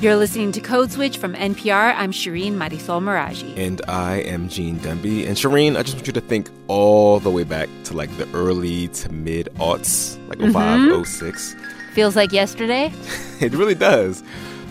You're 0.00 0.16
listening 0.16 0.52
to 0.52 0.60
Code 0.62 0.90
Switch 0.90 1.18
from 1.18 1.34
NPR. 1.34 1.94
I'm 1.94 2.12
Shireen 2.12 2.54
Marisol 2.54 3.00
Meraji. 3.02 3.56
And 3.58 3.82
I 3.86 4.16
am 4.22 4.48
Gene 4.48 4.78
Demby. 4.80 5.26
And 5.28 5.36
Shireen, 5.36 5.76
I 5.76 5.82
just 5.82 5.96
want 5.96 6.06
you 6.06 6.14
to 6.14 6.20
think 6.22 6.48
all 6.66 7.20
the 7.20 7.30
way 7.30 7.44
back 7.44 7.68
to 7.84 7.94
like 7.94 8.10
the 8.16 8.26
early 8.32 8.88
to 8.88 9.12
mid 9.12 9.50
aughts, 9.56 10.16
like 10.28 10.38
5 10.40 10.52
Mhm. 10.52 11.06
06. 11.06 11.54
Feels 11.92 12.16
like 12.16 12.32
yesterday. 12.32 12.90
It 13.42 13.52
really 13.52 13.74
does. 13.74 14.22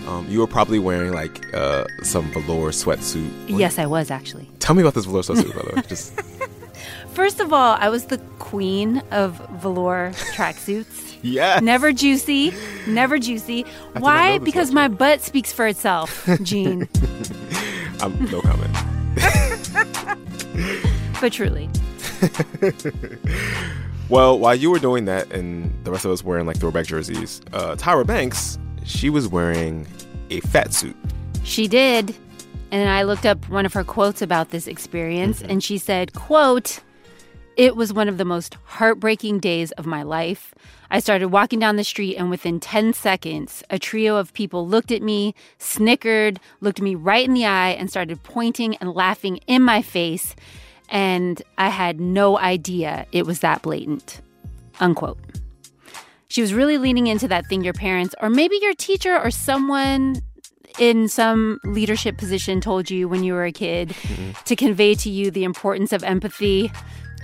Um, 0.07 0.25
you 0.27 0.39
were 0.39 0.47
probably 0.47 0.79
wearing 0.79 1.13
like 1.13 1.53
uh, 1.53 1.83
some 2.03 2.25
velour 2.33 2.71
sweatsuit. 2.71 3.29
Yes, 3.47 3.77
I 3.77 3.85
was 3.85 4.09
actually. 4.09 4.49
Tell 4.59 4.75
me 4.75 4.81
about 4.81 4.95
this 4.95 5.05
velour 5.05 5.21
sweatsuit, 5.21 5.53
by 5.55 5.61
the 5.69 5.75
way. 5.75 5.81
Just 5.87 6.19
First 7.13 7.39
of 7.39 7.53
all, 7.53 7.77
I 7.79 7.89
was 7.89 8.05
the 8.05 8.17
queen 8.39 9.03
of 9.11 9.37
velour 9.61 10.11
tracksuits. 10.33 11.10
Yes. 11.21 11.61
Never 11.61 11.93
juicy, 11.93 12.51
never 12.87 13.19
juicy. 13.19 13.63
Why? 13.97 14.39
Because 14.39 14.71
my 14.71 14.87
butt 14.87 15.21
speaks 15.21 15.51
for 15.51 15.67
itself, 15.67 16.27
Gene. 16.41 16.89
I'm, 18.01 18.25
no 18.31 18.41
comment. 18.41 18.75
but 21.21 21.31
truly. 21.31 21.69
Well, 24.11 24.37
while 24.37 24.55
you 24.55 24.69
were 24.69 24.79
doing 24.79 25.05
that 25.05 25.31
and 25.31 25.73
the 25.85 25.91
rest 25.91 26.03
of 26.03 26.11
us 26.11 26.21
wearing 26.21 26.45
like 26.45 26.57
throwback 26.57 26.85
jerseys, 26.85 27.39
uh, 27.53 27.77
Tyra 27.77 28.05
Banks, 28.05 28.59
she 28.83 29.09
was 29.09 29.29
wearing 29.29 29.87
a 30.29 30.41
fat 30.41 30.73
suit. 30.73 30.97
She 31.45 31.69
did. 31.69 32.13
And 32.71 32.89
I 32.89 33.03
looked 33.03 33.25
up 33.25 33.47
one 33.47 33.65
of 33.65 33.71
her 33.71 33.85
quotes 33.85 34.21
about 34.21 34.49
this 34.49 34.67
experience 34.67 35.41
and 35.41 35.63
she 35.63 35.77
said, 35.77 36.11
quote, 36.11 36.81
it 37.61 37.75
was 37.75 37.93
one 37.93 38.09
of 38.09 38.17
the 38.17 38.25
most 38.25 38.57
heartbreaking 38.63 39.37
days 39.37 39.71
of 39.73 39.85
my 39.85 40.01
life. 40.01 40.55
I 40.89 40.99
started 40.99 41.27
walking 41.27 41.59
down 41.59 41.75
the 41.75 41.83
street, 41.83 42.15
and 42.15 42.31
within 42.31 42.59
10 42.59 42.93
seconds, 42.93 43.63
a 43.69 43.77
trio 43.77 44.17
of 44.17 44.33
people 44.33 44.67
looked 44.67 44.91
at 44.91 45.03
me, 45.03 45.35
snickered, 45.59 46.39
looked 46.59 46.81
me 46.81 46.95
right 46.95 47.23
in 47.23 47.35
the 47.35 47.45
eye, 47.45 47.69
and 47.69 47.87
started 47.87 48.23
pointing 48.23 48.77
and 48.77 48.91
laughing 48.91 49.37
in 49.45 49.61
my 49.61 49.83
face. 49.83 50.35
And 50.89 51.39
I 51.59 51.69
had 51.69 52.01
no 52.01 52.39
idea 52.39 53.05
it 53.11 53.27
was 53.27 53.41
that 53.41 53.61
blatant. 53.61 54.21
Unquote. 54.79 55.19
She 56.29 56.41
was 56.41 56.55
really 56.55 56.79
leaning 56.79 57.05
into 57.05 57.27
that 57.27 57.45
thing 57.45 57.63
your 57.63 57.75
parents, 57.75 58.15
or 58.19 58.31
maybe 58.31 58.57
your 58.59 58.73
teacher, 58.73 59.15
or 59.15 59.29
someone 59.29 60.15
in 60.79 61.07
some 61.07 61.59
leadership 61.63 62.17
position 62.17 62.59
told 62.59 62.89
you 62.89 63.07
when 63.07 63.23
you 63.23 63.33
were 63.33 63.45
a 63.45 63.51
kid 63.51 63.89
mm-hmm. 63.89 64.31
to 64.45 64.55
convey 64.55 64.95
to 64.95 65.11
you 65.11 65.29
the 65.29 65.43
importance 65.43 65.93
of 65.93 66.03
empathy. 66.03 66.71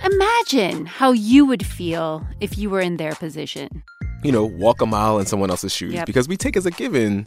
Imagine 0.04 0.86
how 0.86 1.12
you 1.12 1.44
would 1.46 1.64
feel 1.66 2.26
if 2.40 2.56
you 2.56 2.70
were 2.70 2.80
in 2.80 2.96
their 2.96 3.14
position. 3.14 3.82
You 4.22 4.32
know, 4.32 4.44
walk 4.44 4.80
a 4.80 4.86
mile 4.86 5.18
in 5.18 5.26
someone 5.26 5.50
else's 5.50 5.72
shoes 5.74 5.94
Yep. 5.94 6.06
because 6.06 6.28
we 6.28 6.36
take 6.36 6.56
as 6.56 6.66
a 6.66 6.70
given 6.70 7.26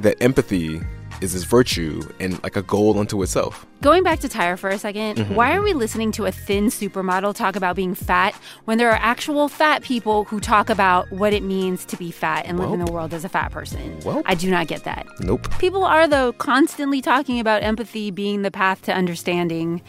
that 0.00 0.16
empathy 0.22 0.80
is 1.20 1.32
this 1.32 1.42
virtue 1.42 2.00
and 2.20 2.40
like 2.44 2.54
a 2.54 2.62
goal 2.62 2.96
unto 2.98 3.20
itself. 3.24 3.66
Going 3.82 4.04
back 4.04 4.20
to 4.20 4.28
Tyra 4.28 4.56
for 4.56 4.70
a 4.70 4.78
2nd 4.78 5.16
Mhm. 5.16 5.34
why 5.34 5.52
are 5.56 5.62
we 5.62 5.72
listening 5.72 6.12
to 6.12 6.26
a 6.26 6.30
thin 6.32 6.66
supermodel 6.66 7.34
talk 7.34 7.56
about 7.56 7.74
being 7.74 7.94
fat 7.96 8.34
when 8.66 8.78
there 8.78 8.88
are 8.90 8.98
actual 9.02 9.48
fat 9.48 9.82
people 9.82 10.24
who 10.24 10.38
talk 10.38 10.70
about 10.70 11.10
what 11.10 11.32
it 11.32 11.42
means 11.42 11.84
to 11.86 11.96
be 11.96 12.12
fat 12.12 12.44
and 12.46 12.56
live 12.60 12.72
in 12.72 12.84
the 12.84 12.90
world 12.92 13.12
as 13.12 13.24
a 13.24 13.28
fat 13.28 13.50
person? 13.50 13.98
Welp. 14.02 14.22
I 14.26 14.36
do 14.36 14.48
not 14.48 14.68
get 14.68 14.84
that. 14.84 15.06
Nope. 15.18 15.48
People 15.58 15.82
are, 15.82 16.06
though, 16.06 16.32
constantly 16.32 17.00
talking 17.02 17.40
about 17.40 17.64
empathy 17.64 18.12
being 18.12 18.42
the 18.42 18.50
path 18.52 18.82
to 18.82 18.94
understanding 18.94 19.82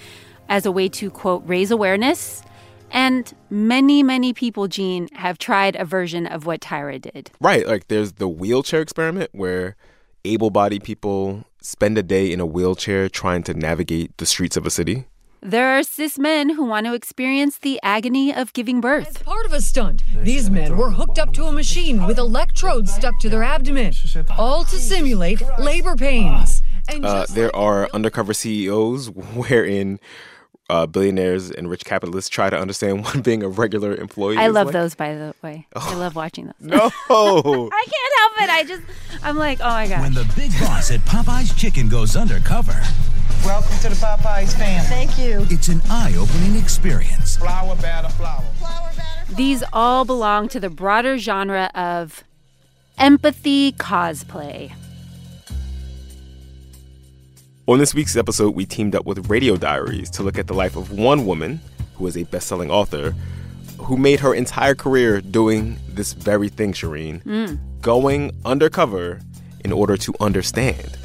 as 0.50 0.66
a 0.66 0.72
way 0.72 0.90
to, 0.90 1.10
quote, 1.10 1.44
raise 1.46 1.72
awareness. 1.72 2.44
And 2.92 3.32
many, 3.50 4.04
many 4.04 4.34
people, 4.34 4.68
Gene, 4.68 5.08
have 5.14 5.38
tried 5.38 5.76
a 5.76 5.86
version 5.86 6.26
of 6.26 6.46
what 6.46 6.60
Tyra 6.60 7.00
did. 7.00 7.32
Right. 7.40 7.66
Like 7.66 7.88
there's 7.88 8.14
the 8.14 8.28
wheelchair 8.28 8.82
experiment 8.82 9.30
where 9.32 9.76
able 10.26 10.50
bodied 10.50 10.84
people 10.84 11.46
spend 11.62 11.98
a 11.98 12.04
day 12.04 12.32
in 12.32 12.40
a 12.40 12.46
wheelchair 12.46 13.08
trying 13.08 13.44
to 13.44 13.54
navigate 13.54 14.18
the 14.18 14.26
streets 14.26 14.58
of 14.58 14.66
a 14.66 14.72
city. 14.72 15.06
There 15.42 15.78
are 15.78 15.84
cis 15.84 16.20
men 16.20 16.50
who 16.50 16.66
want 16.66 16.86
to 16.86 16.94
experience 16.94 17.60
the 17.60 17.80
agony 17.82 18.34
of 18.34 18.52
giving 18.52 18.82
birth. 18.82 19.24
Part 19.24 19.46
of 19.46 19.54
a 19.54 19.62
stunt, 19.62 20.04
these 20.18 20.50
men 20.50 20.76
were 20.76 20.92
hooked 20.92 21.18
up 21.18 21.32
to 21.34 21.46
a 21.46 21.52
machine 21.52 22.06
with 22.06 22.18
electrodes 22.18 22.94
stuck 22.94 23.18
to 23.20 23.30
their 23.30 23.44
abdomen, 23.44 23.94
all 24.38 24.66
to 24.66 24.76
simulate 24.76 25.42
labor 25.58 25.96
pains. 25.96 26.62
Uh, 26.90 27.26
there 27.30 27.56
are 27.56 27.88
undercover 27.94 28.34
CEOs 28.34 29.10
wherein 29.36 30.00
uh, 30.70 30.86
billionaires 30.86 31.52
and 31.52 31.70
rich 31.70 31.84
capitalists 31.86 32.30
try 32.30 32.50
to 32.50 32.58
understand 32.58 33.04
what 33.06 33.24
being 33.24 33.44
a 33.44 33.50
regular 33.50 33.96
employee 33.96 34.38
I 34.38 34.48
is 34.48 34.54
love 34.54 34.68
like. 34.68 34.74
those, 34.74 34.96
by 34.96 35.14
the 35.16 35.34
way. 35.42 35.68
I 35.76 35.96
love 35.96 36.16
watching 36.16 36.46
those. 36.46 36.56
No. 36.60 36.78
I 37.10 37.86
can't 37.86 38.14
help 38.18 38.42
it. 38.42 38.50
I 38.50 38.64
just, 38.68 38.84
I'm 39.24 39.38
like, 39.38 39.60
oh 39.62 39.70
my 39.70 39.88
god. 39.88 40.02
When 40.02 40.14
the 40.14 40.32
big 40.36 40.52
boss 40.60 40.92
at 40.92 41.00
Popeye's 41.02 41.54
Chicken 41.56 41.90
goes 41.90 42.16
undercover, 42.16 42.80
Welcome 43.46 43.78
to 43.78 43.90
the 43.90 43.96
Popeyes 43.96 44.54
family. 44.58 44.86
Thank 44.90 45.18
you. 45.18 45.46
it's 45.50 45.70
an 45.70 45.82
eye 45.90 46.14
opening 46.18 46.62
experience. 46.62 47.38
Flour 47.38 47.76
batter 47.78 48.10
flour. 48.10 48.44
These 49.30 49.64
all 49.72 50.04
belong 50.04 50.50
to 50.50 50.60
the 50.60 50.70
broader 50.70 51.18
genre 51.18 51.72
of 51.74 52.26
empathy 52.98 53.72
cosplay. 53.72 54.74
On 57.70 57.78
this 57.78 57.94
week's 57.94 58.16
episode, 58.18 58.56
we 58.56 58.66
teamed 58.66 58.96
up 58.96 59.06
with 59.06 59.30
Radio 59.30 59.56
Diaries 59.56 60.10
to 60.12 60.24
look 60.24 60.40
at 60.40 60.48
the 60.48 60.56
life 60.56 60.76
of 60.76 60.92
one 60.92 61.28
woman 61.28 61.60
who 61.94 62.08
is 62.08 62.18
a 62.18 62.24
best 62.24 62.48
selling 62.48 62.72
author 62.72 63.14
who 63.78 63.96
made 63.96 64.20
her 64.22 64.34
entire 64.34 64.74
career 64.74 65.22
doing 65.22 65.78
this 65.88 66.14
very 66.14 66.50
thing, 66.50 66.74
Shireen 66.74 67.24
Mm. 67.26 67.60
going 67.80 68.32
undercover 68.44 69.22
in 69.64 69.72
order 69.72 69.98
to 69.98 70.16
understand. 70.20 70.98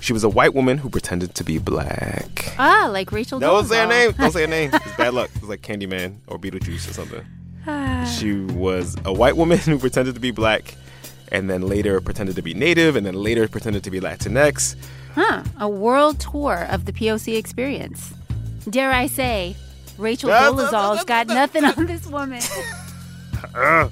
She 0.00 0.12
was 0.12 0.24
a 0.24 0.28
white 0.28 0.52
woman 0.52 0.78
who 0.78 0.90
pretended 0.90 1.36
to 1.36 1.44
be 1.44 1.58
black. 1.58 2.54
Ah, 2.58 2.88
like 2.90 3.12
Rachel 3.12 3.38
Don't 3.38 3.66
say 3.68 3.78
her 3.78 3.86
name. 3.86 4.10
Don't 4.18 4.32
say 4.32 4.40
her 4.40 4.46
name. 4.48 4.70
It's 4.74 4.96
bad 4.96 5.14
luck. 5.14 5.30
It's 5.36 5.44
like 5.44 5.62
Candyman 5.62 6.16
or 6.26 6.40
Beetlejuice 6.40 6.90
or 6.90 6.92
something. 6.92 7.24
She 8.18 8.32
was 8.32 8.96
a 9.04 9.12
white 9.12 9.36
woman 9.36 9.58
who 9.70 9.78
pretended 9.78 10.16
to 10.16 10.20
be 10.20 10.32
black 10.32 10.74
and 11.30 11.48
then 11.48 11.62
later 11.62 12.00
pretended 12.00 12.34
to 12.34 12.42
be 12.42 12.52
native 12.52 12.96
and 12.96 13.06
then 13.06 13.14
later 13.14 13.46
pretended 13.46 13.84
to 13.84 13.92
be 13.92 14.00
Latinx. 14.00 14.74
Huh, 15.14 15.42
a 15.58 15.68
world 15.68 16.20
tour 16.20 16.66
of 16.70 16.84
the 16.84 16.92
POC 16.92 17.36
experience. 17.36 18.12
Dare 18.68 18.90
I 18.92 19.06
say, 19.06 19.56
Rachel 19.98 20.30
Dolezal's 20.30 21.04
got 21.04 21.26
nothing 21.26 21.64
on 21.64 21.86
this 21.86 22.06
woman. 22.06 22.40
Ugh. 22.42 22.64
Uh, 23.54 23.88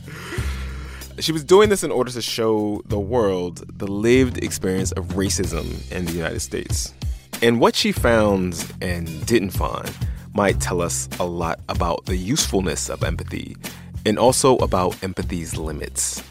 she 1.21 1.33
was 1.33 1.43
doing 1.43 1.71
this 1.71 1.83
in 1.83 1.91
order 1.91 2.11
to 2.11 2.21
show 2.21 2.83
the 2.87 2.99
world 2.99 3.65
the 3.78 3.87
lived 3.87 4.45
experience 4.45 4.93
of 4.93 5.07
racism 5.15 5.91
in 5.91 6.05
the 6.05 6.12
United 6.12 6.41
States. 6.41 6.93
And 7.41 7.59
what 7.59 7.75
she 7.75 7.91
found 7.91 8.71
and 8.83 9.25
didn't 9.27 9.51
find 9.51 9.91
might 10.34 10.61
tell 10.61 10.83
us 10.83 11.09
a 11.19 11.25
lot 11.25 11.61
about 11.69 12.05
the 12.05 12.17
usefulness 12.17 12.91
of 12.91 13.03
empathy 13.03 13.57
and 14.05 14.19
also 14.19 14.57
about 14.59 15.03
empathy's 15.03 15.57
limits. 15.57 16.23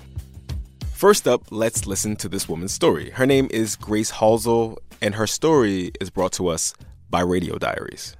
First 0.98 1.28
up, 1.28 1.52
let's 1.52 1.86
listen 1.86 2.16
to 2.16 2.28
this 2.28 2.50
woman's 2.50 2.74
story. 2.74 3.12
Her 3.12 3.28
name 3.28 3.50
is 3.52 3.76
Grace 3.76 4.14
Halsell, 4.14 4.78
and 5.00 5.14
her 5.14 5.28
story 5.28 5.92
is 6.02 6.10
brought 6.10 6.32
to 6.34 6.48
us 6.48 6.74
by 7.08 7.22
Radio 7.22 7.60
Diaries. 7.60 8.16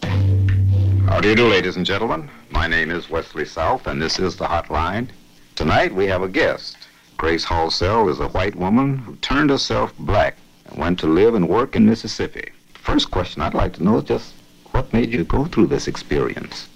How 0.00 1.20
do 1.20 1.28
you 1.28 1.34
do, 1.34 1.46
ladies 1.46 1.76
and 1.76 1.84
gentlemen? 1.84 2.30
My 2.48 2.66
name 2.66 2.90
is 2.90 3.10
Wesley 3.10 3.44
South, 3.44 3.86
and 3.86 4.00
this 4.00 4.18
is 4.18 4.36
the 4.36 4.46
Hotline. 4.46 5.10
Tonight 5.56 5.94
we 5.94 6.06
have 6.06 6.22
a 6.22 6.28
guest. 6.28 6.78
Grace 7.18 7.44
Halsell 7.44 8.10
is 8.10 8.18
a 8.18 8.28
white 8.28 8.56
woman 8.56 8.96
who 8.96 9.14
turned 9.16 9.50
herself 9.50 9.92
black 9.98 10.38
and 10.64 10.78
went 10.78 10.98
to 11.00 11.06
live 11.06 11.34
and 11.34 11.50
work 11.50 11.76
in 11.76 11.84
Mississippi. 11.84 12.50
First 12.72 13.10
question 13.10 13.42
I'd 13.42 13.52
like 13.52 13.74
to 13.74 13.84
know 13.84 13.98
is 13.98 14.04
just 14.04 14.32
what 14.70 14.90
made 14.94 15.12
you 15.12 15.24
go 15.24 15.44
through 15.44 15.66
this 15.66 15.86
experience? 15.86 16.66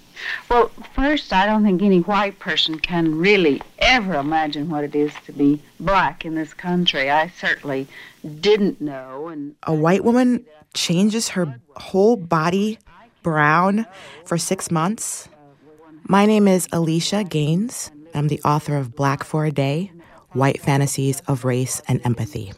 Well, 0.49 0.69
first, 0.95 1.33
I 1.33 1.45
don't 1.45 1.63
think 1.63 1.81
any 1.81 1.99
white 2.01 2.39
person 2.39 2.79
can 2.79 3.17
really 3.17 3.61
ever 3.79 4.15
imagine 4.15 4.69
what 4.69 4.83
it 4.83 4.95
is 4.95 5.13
to 5.25 5.31
be 5.31 5.61
black 5.79 6.25
in 6.25 6.35
this 6.35 6.53
country. 6.53 7.09
I 7.09 7.27
certainly 7.29 7.87
didn't 8.39 8.81
know, 8.81 9.27
and 9.27 9.55
A 9.63 9.73
white 9.73 10.03
woman 10.03 10.45
changes 10.73 11.29
her 11.29 11.59
whole 11.75 12.15
body 12.15 12.79
brown 13.23 13.85
for 14.25 14.37
six 14.37 14.71
months. 14.71 15.29
My 16.03 16.25
name 16.25 16.47
is 16.47 16.67
Alisha 16.69 17.27
Gaines. 17.27 17.91
I'm 18.13 18.27
the 18.27 18.41
author 18.41 18.75
of 18.75 18.95
Black 18.95 19.23
for 19.23 19.45
a 19.45 19.51
Day 19.51 19.91
White 20.33 20.61
Fantasies 20.61 21.21
of 21.27 21.45
Race 21.45 21.81
and 21.87 22.01
Empathy. 22.05 22.53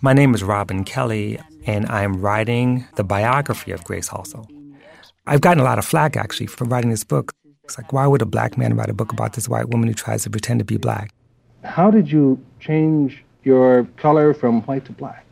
My 0.00 0.12
name 0.12 0.34
is 0.34 0.42
Robin 0.42 0.84
Kelley, 0.84 1.38
and 1.66 1.86
I'm 1.86 2.20
writing 2.20 2.86
the 2.96 3.04
biography 3.04 3.72
of 3.72 3.82
Grace 3.84 4.08
Halsell. 4.08 4.48
I've 5.28 5.40
gotten 5.40 5.60
a 5.60 5.64
lot 5.64 5.78
of 5.78 5.84
flack 5.84 6.16
actually 6.16 6.46
for 6.46 6.64
writing 6.64 6.90
this 6.90 7.02
book. 7.02 7.32
It's 7.64 7.76
like, 7.76 7.92
why 7.92 8.06
would 8.06 8.22
a 8.22 8.26
black 8.26 8.56
man 8.56 8.76
write 8.76 8.88
a 8.88 8.94
book 8.94 9.12
about 9.12 9.32
this 9.32 9.48
white 9.48 9.70
woman 9.70 9.88
who 9.88 9.94
tries 9.94 10.22
to 10.22 10.30
pretend 10.30 10.60
to 10.60 10.64
be 10.64 10.76
black? 10.76 11.10
How 11.64 11.90
did 11.90 12.10
you 12.10 12.40
change 12.60 13.24
your 13.42 13.88
color 13.96 14.34
from 14.34 14.62
white 14.62 14.84
to 14.84 14.92
black? 14.92 15.24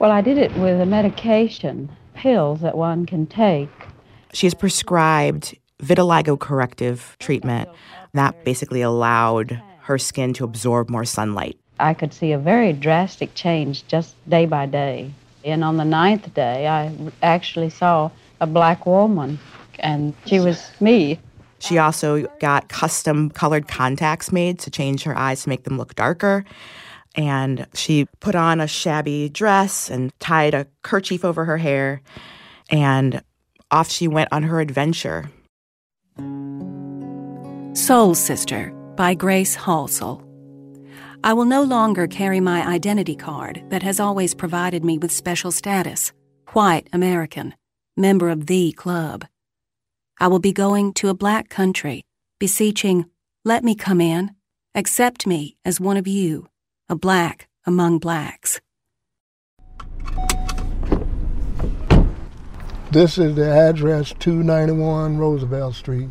Well, 0.00 0.10
I 0.10 0.20
did 0.20 0.36
it 0.36 0.52
with 0.56 0.80
a 0.80 0.86
medication, 0.86 1.88
pills 2.14 2.60
that 2.60 2.76
one 2.76 3.06
can 3.06 3.26
take. 3.26 3.70
She 4.32 4.48
is 4.48 4.54
prescribed 4.54 5.56
vitiligo 5.80 6.38
corrective 6.38 7.16
treatment 7.20 7.68
that 8.14 8.44
basically 8.44 8.82
allowed 8.82 9.62
her 9.82 9.96
skin 9.96 10.32
to 10.34 10.44
absorb 10.44 10.90
more 10.90 11.04
sunlight. 11.04 11.56
I 11.78 11.94
could 11.94 12.12
see 12.12 12.32
a 12.32 12.38
very 12.38 12.72
drastic 12.72 13.34
change 13.34 13.86
just 13.86 14.16
day 14.28 14.46
by 14.46 14.66
day. 14.66 15.12
And 15.44 15.62
on 15.62 15.76
the 15.76 15.84
ninth 15.84 16.34
day, 16.34 16.66
I 16.66 16.92
actually 17.22 17.70
saw 17.70 18.10
a 18.40 18.46
black 18.46 18.86
woman, 18.86 19.38
and 19.78 20.14
she 20.26 20.40
was 20.40 20.70
me. 20.80 21.18
She 21.58 21.78
also 21.78 22.26
got 22.40 22.68
custom 22.68 23.30
colored 23.30 23.68
contacts 23.68 24.30
made 24.30 24.58
to 24.60 24.70
change 24.70 25.02
her 25.02 25.16
eyes 25.16 25.42
to 25.42 25.48
make 25.48 25.64
them 25.64 25.76
look 25.76 25.94
darker. 25.94 26.44
And 27.16 27.66
she 27.74 28.06
put 28.20 28.34
on 28.36 28.60
a 28.60 28.68
shabby 28.68 29.28
dress 29.28 29.90
and 29.90 30.12
tied 30.20 30.54
a 30.54 30.66
kerchief 30.82 31.24
over 31.24 31.44
her 31.44 31.58
hair. 31.58 32.00
And 32.70 33.22
off 33.70 33.90
she 33.90 34.06
went 34.06 34.28
on 34.32 34.44
her 34.44 34.60
adventure. 34.60 35.30
Soul 37.74 38.14
Sister 38.14 38.72
by 38.96 39.14
Grace 39.14 39.56
Halsell. 39.56 40.24
I 41.24 41.32
will 41.32 41.44
no 41.44 41.62
longer 41.62 42.06
carry 42.06 42.38
my 42.38 42.64
identity 42.66 43.16
card 43.16 43.62
that 43.70 43.82
has 43.82 43.98
always 43.98 44.34
provided 44.34 44.84
me 44.84 44.98
with 44.98 45.10
special 45.10 45.50
status 45.50 46.12
white 46.52 46.88
American, 46.92 47.54
member 47.98 48.30
of 48.30 48.46
the 48.46 48.72
club. 48.72 49.26
I 50.20 50.28
will 50.28 50.38
be 50.38 50.52
going 50.52 50.94
to 50.94 51.08
a 51.08 51.14
black 51.14 51.48
country, 51.48 52.04
beseeching, 52.38 53.06
Let 53.44 53.64
me 53.64 53.74
come 53.74 54.00
in, 54.00 54.34
accept 54.74 55.26
me 55.26 55.56
as 55.64 55.80
one 55.80 55.96
of 55.96 56.06
you, 56.06 56.48
a 56.88 56.96
black 56.96 57.48
among 57.66 57.98
blacks. 57.98 58.60
This 62.90 63.18
is 63.18 63.34
the 63.34 63.50
address 63.50 64.14
291 64.18 65.18
Roosevelt 65.18 65.74
Street, 65.74 66.08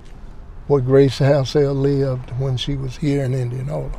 where 0.68 0.82
Grace 0.82 1.18
Halsell 1.18 1.74
lived 1.74 2.30
when 2.40 2.56
she 2.56 2.76
was 2.76 2.98
here 2.98 3.24
in 3.24 3.34
Indianola. 3.34 3.92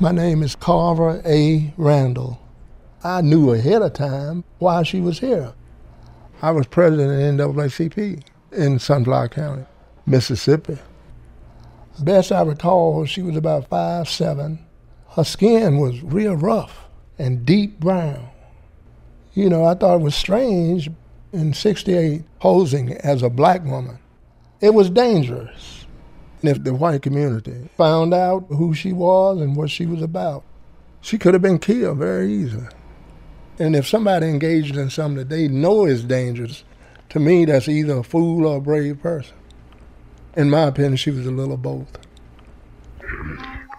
My 0.00 0.12
name 0.12 0.42
is 0.42 0.54
Carver 0.54 1.22
A. 1.24 1.72
Randall. 1.76 2.38
I 3.02 3.22
knew 3.22 3.52
ahead 3.52 3.80
of 3.80 3.94
time 3.94 4.44
why 4.58 4.82
she 4.82 5.00
was 5.00 5.20
here. 5.20 5.54
I 6.40 6.52
was 6.52 6.68
president 6.68 7.40
of 7.40 7.56
NAACP 7.56 8.22
in 8.52 8.78
Sunflower 8.78 9.30
County, 9.30 9.64
Mississippi. 10.06 10.78
Best 11.98 12.30
I 12.30 12.42
recall, 12.42 13.04
she 13.06 13.22
was 13.22 13.34
about 13.34 13.68
five 13.68 14.08
seven. 14.08 14.64
Her 15.10 15.24
skin 15.24 15.78
was 15.78 16.00
real 16.00 16.36
rough 16.36 16.86
and 17.18 17.44
deep 17.44 17.80
brown. 17.80 18.28
You 19.34 19.48
know, 19.48 19.64
I 19.64 19.74
thought 19.74 19.96
it 19.96 20.02
was 20.02 20.14
strange 20.14 20.88
in 21.32 21.54
68 21.54 22.22
posing 22.38 22.92
as 22.98 23.24
a 23.24 23.30
black 23.30 23.64
woman. 23.64 23.98
It 24.60 24.74
was 24.74 24.90
dangerous. 24.90 25.86
If 26.42 26.62
the 26.62 26.72
white 26.72 27.02
community 27.02 27.68
found 27.76 28.14
out 28.14 28.46
who 28.48 28.74
she 28.74 28.92
was 28.92 29.40
and 29.40 29.56
what 29.56 29.70
she 29.70 29.86
was 29.86 30.02
about, 30.02 30.44
she 31.00 31.18
could 31.18 31.34
have 31.34 31.42
been 31.42 31.58
killed 31.58 31.98
very 31.98 32.32
easily. 32.32 32.68
And 33.58 33.74
if 33.74 33.86
somebody 33.88 34.28
engaged 34.28 34.76
in 34.76 34.90
something 34.90 35.18
that 35.18 35.28
they 35.28 35.48
know 35.48 35.84
is 35.84 36.04
dangerous, 36.04 36.64
to 37.10 37.18
me, 37.18 37.44
that's 37.44 37.68
either 37.68 37.98
a 37.98 38.02
fool 38.04 38.46
or 38.46 38.58
a 38.58 38.60
brave 38.60 39.00
person. 39.02 39.34
In 40.36 40.50
my 40.50 40.64
opinion, 40.64 40.96
she 40.96 41.10
was 41.10 41.26
a 41.26 41.30
little 41.30 41.54
of 41.54 41.62
both. 41.62 41.98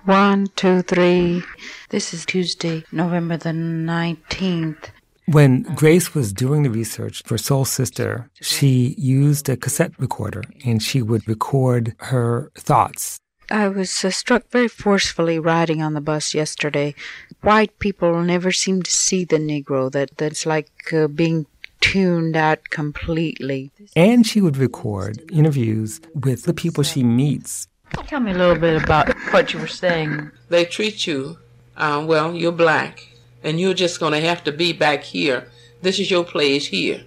One, 0.05 0.47
two, 0.55 0.81
three. 0.81 1.43
This 1.89 2.13
is 2.13 2.25
Tuesday, 2.25 2.83
November 2.91 3.37
the 3.37 3.49
19th. 3.51 4.89
When 5.27 5.61
Grace 5.75 6.15
was 6.15 6.33
doing 6.33 6.63
the 6.63 6.71
research 6.71 7.21
for 7.23 7.37
Soul 7.37 7.63
Sister, 7.63 8.29
she 8.41 8.95
used 8.97 9.47
a 9.47 9.55
cassette 9.55 9.91
recorder 9.99 10.43
and 10.65 10.81
she 10.81 11.03
would 11.03 11.27
record 11.27 11.95
her 11.99 12.51
thoughts. 12.55 13.19
I 13.51 13.67
was 13.67 14.05
uh, 14.05 14.11
struck 14.11 14.49
very 14.49 14.67
forcefully 14.67 15.39
riding 15.39 15.81
on 15.81 15.93
the 15.93 16.01
bus 16.01 16.33
yesterday. 16.33 16.95
White 17.41 17.77
people 17.79 18.21
never 18.21 18.51
seem 18.51 18.83
to 18.83 18.91
see 18.91 19.23
the 19.25 19.37
Negro, 19.37 19.91
that, 19.91 20.17
that's 20.17 20.45
like 20.45 20.93
uh, 20.93 21.07
being 21.07 21.45
tuned 21.81 22.35
out 22.35 22.69
completely. 22.69 23.71
And 23.95 24.25
she 24.27 24.41
would 24.41 24.57
record 24.57 25.23
interviews 25.31 26.01
with 26.13 26.43
the 26.43 26.53
people 26.53 26.83
she 26.83 27.03
meets. 27.03 27.67
Tell 28.07 28.19
me 28.19 28.31
a 28.31 28.37
little 28.37 28.59
bit 28.59 28.81
about 28.83 29.13
what 29.31 29.53
you 29.53 29.59
were 29.59 29.67
saying. 29.67 30.31
They 30.49 30.65
treat 30.65 31.07
you, 31.07 31.37
uh, 31.77 32.03
well, 32.07 32.35
you're 32.35 32.51
black 32.51 33.07
and 33.43 33.59
you're 33.59 33.73
just 33.73 33.99
going 33.99 34.13
to 34.13 34.21
have 34.21 34.43
to 34.43 34.51
be 34.51 34.73
back 34.73 35.03
here. 35.03 35.49
This 35.81 35.99
is 35.99 36.11
your 36.11 36.23
place 36.23 36.67
here. 36.67 37.03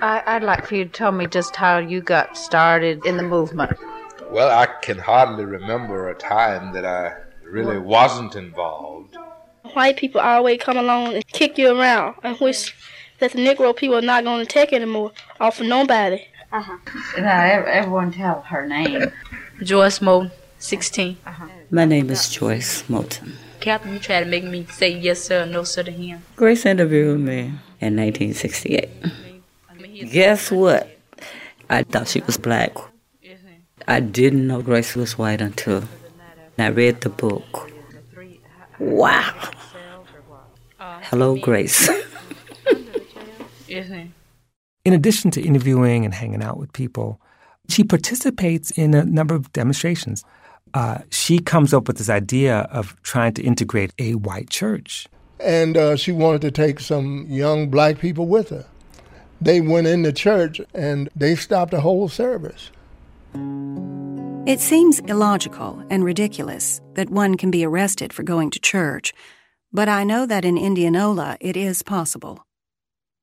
I, 0.00 0.34
would 0.34 0.44
like 0.44 0.66
for 0.66 0.76
you 0.76 0.84
to 0.84 0.90
tell 0.90 1.12
me 1.12 1.26
just 1.26 1.56
how 1.56 1.78
you 1.78 2.00
got 2.00 2.36
started 2.36 3.04
in 3.04 3.16
the 3.16 3.22
movement. 3.22 3.76
Well, 4.30 4.50
I 4.50 4.66
can 4.82 4.98
hardly 4.98 5.44
remember 5.44 6.08
a 6.08 6.14
time 6.14 6.72
that 6.74 6.84
I 6.84 7.14
really 7.42 7.78
wasn't 7.78 8.36
involved. 8.36 9.16
White 9.72 9.96
people 9.96 10.20
always 10.20 10.60
come 10.60 10.76
along 10.76 11.14
and 11.14 11.26
kick 11.28 11.56
you 11.56 11.78
around 11.78 12.16
and 12.22 12.38
wish 12.38 12.74
that 13.20 13.32
the 13.32 13.38
Negro 13.38 13.74
people 13.74 13.96
are 13.96 14.02
not 14.02 14.24
going 14.24 14.44
to 14.44 14.52
take 14.52 14.72
anymore 14.72 15.12
off 15.40 15.60
of 15.60 15.66
nobody. 15.66 16.26
Uh-huh. 16.52 16.78
Now, 17.18 17.42
everyone 17.42 18.12
tell 18.12 18.42
her 18.42 18.66
name. 18.66 19.12
Joyce 19.62 20.00
Moulton, 20.00 20.30
16. 20.58 21.16
Uh-huh. 21.26 21.46
My 21.70 21.84
name 21.84 22.10
is 22.10 22.28
Joyce 22.28 22.88
Moulton. 22.88 23.34
Captain, 23.60 23.92
you 23.94 23.98
try 23.98 24.20
to 24.20 24.26
make 24.26 24.44
me 24.44 24.66
say 24.70 24.90
yes 24.90 25.20
sir 25.22 25.42
or 25.42 25.46
no 25.46 25.64
sir 25.64 25.82
to 25.82 25.90
him. 25.90 26.22
Grace 26.36 26.64
interviewed 26.64 27.20
me 27.20 27.52
in 27.80 27.96
1968. 27.96 28.88
Guess 30.12 30.50
what? 30.50 30.88
I 31.68 31.82
thought 31.82 32.08
she 32.08 32.20
was 32.20 32.36
black. 32.38 32.76
I 33.88 34.00
didn't 34.00 34.46
know 34.46 34.62
Grace 34.62 34.94
was 34.94 35.18
white 35.18 35.40
until 35.40 35.82
I 36.58 36.68
read 36.68 37.00
the 37.00 37.08
book. 37.08 37.72
Wow. 38.78 39.50
Hello, 40.78 41.36
Grace. 41.36 41.90
In 43.68 44.92
addition 44.92 45.30
to 45.32 45.42
interviewing 45.42 46.04
and 46.04 46.14
hanging 46.14 46.42
out 46.42 46.58
with 46.58 46.72
people, 46.72 47.20
she 47.68 47.82
participates 47.82 48.70
in 48.70 48.94
a 48.94 49.04
number 49.04 49.34
of 49.34 49.52
demonstrations 49.52 50.24
uh, 50.74 50.98
she 51.10 51.38
comes 51.38 51.72
up 51.72 51.88
with 51.88 51.98
this 51.98 52.08
idea 52.08 52.60
of 52.70 53.00
trying 53.02 53.34
to 53.34 53.42
integrate 53.42 53.92
a 53.98 54.14
white 54.14 54.50
church. 54.50 55.06
And 55.40 55.76
uh, 55.76 55.96
she 55.96 56.12
wanted 56.12 56.42
to 56.42 56.50
take 56.50 56.80
some 56.80 57.26
young 57.28 57.70
black 57.70 57.98
people 57.98 58.26
with 58.26 58.50
her. 58.50 58.66
They 59.40 59.60
went 59.60 59.86
in 59.86 60.02
the 60.02 60.12
church 60.12 60.60
and 60.74 61.08
they 61.14 61.36
stopped 61.36 61.70
the 61.70 61.80
whole 61.80 62.08
service. 62.08 62.70
It 64.46 64.60
seems 64.60 65.00
illogical 65.00 65.84
and 65.90 66.02
ridiculous 66.02 66.80
that 66.94 67.10
one 67.10 67.36
can 67.36 67.50
be 67.50 67.66
arrested 67.66 68.12
for 68.12 68.22
going 68.22 68.50
to 68.50 68.58
church, 68.58 69.12
but 69.72 69.88
I 69.88 70.04
know 70.04 70.24
that 70.24 70.44
in 70.44 70.56
Indianola 70.56 71.36
it 71.40 71.56
is 71.56 71.82
possible. 71.82 72.46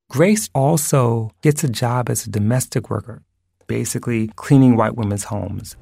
Grace 0.10 0.50
also 0.54 1.32
gets 1.42 1.64
a 1.64 1.68
job 1.70 2.10
as 2.10 2.28
a 2.28 2.30
domestic 2.30 2.92
worker, 2.92 3.24
basically 3.66 4.28
cleaning 4.36 4.76
white 4.76 4.96
women's 4.96 5.24
homes. 5.24 5.76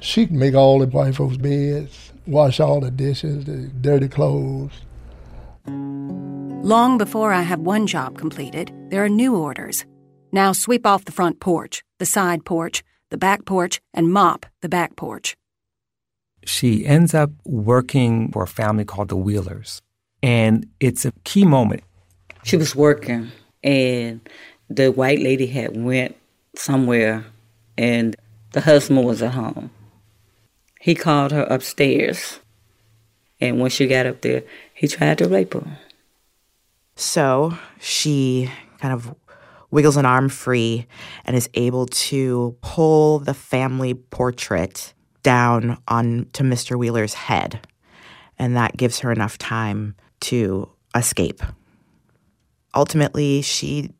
She 0.00 0.26
can 0.26 0.38
make 0.38 0.54
all 0.54 0.78
the 0.78 0.86
white 0.86 1.14
folks' 1.14 1.38
beds, 1.38 2.12
wash 2.26 2.60
all 2.60 2.80
the 2.80 2.90
dishes, 2.90 3.46
the 3.46 3.68
dirty 3.80 4.08
clothes. 4.08 4.72
Long 5.66 6.98
before 6.98 7.32
I 7.32 7.42
have 7.42 7.60
one 7.60 7.86
job 7.86 8.18
completed, 8.18 8.70
there 8.90 9.02
are 9.02 9.08
new 9.08 9.34
orders. 9.34 9.86
Now 10.30 10.52
sweep 10.52 10.86
off 10.86 11.06
the 11.06 11.12
front 11.12 11.40
porch, 11.40 11.82
the 11.98 12.06
side 12.06 12.44
porch, 12.44 12.82
the 13.14 13.18
back 13.18 13.44
porch, 13.44 13.80
and 13.92 14.12
mop 14.12 14.46
the 14.60 14.68
back 14.68 14.96
porch. 14.96 15.36
She 16.44 16.84
ends 16.84 17.14
up 17.14 17.30
working 17.44 18.30
for 18.32 18.42
a 18.42 18.46
family 18.46 18.84
called 18.84 19.08
the 19.08 19.16
Wheelers. 19.16 19.80
And 20.22 20.66
it's 20.80 21.04
a 21.04 21.12
key 21.24 21.44
moment. 21.44 21.82
She 22.42 22.56
was 22.56 22.74
working, 22.74 23.30
and 23.62 24.20
the 24.68 24.90
white 24.90 25.20
lady 25.20 25.46
had 25.46 25.76
went 25.76 26.16
somewhere, 26.54 27.24
and 27.78 28.16
the 28.52 28.60
husband 28.60 29.04
was 29.04 29.22
at 29.22 29.32
home 29.32 29.70
he 30.84 30.94
called 30.94 31.32
her 31.32 31.44
upstairs. 31.44 32.40
And 33.40 33.58
when 33.58 33.70
she 33.70 33.86
got 33.86 34.04
up 34.04 34.20
there, 34.20 34.42
he 34.74 34.86
tried 34.86 35.16
to 35.16 35.26
rape 35.26 35.54
her. 35.54 35.78
So 36.94 37.56
she 37.80 38.52
kind 38.80 38.92
of 38.92 39.14
wiggles 39.74 39.96
an 39.96 40.06
arm 40.06 40.28
free 40.28 40.86
and 41.24 41.34
is 41.34 41.50
able 41.54 41.86
to 41.86 42.56
pull 42.62 43.18
the 43.18 43.34
family 43.34 43.92
portrait 43.92 44.94
down 45.24 45.76
onto 45.88 46.44
Mr. 46.44 46.78
Wheeler's 46.78 47.14
head. 47.14 47.66
And 48.38 48.56
that 48.56 48.76
gives 48.76 49.00
her 49.00 49.10
enough 49.10 49.36
time 49.36 49.96
to 50.20 50.70
escape. 50.94 51.42
Ultimately, 52.72 53.42
she 53.42 53.90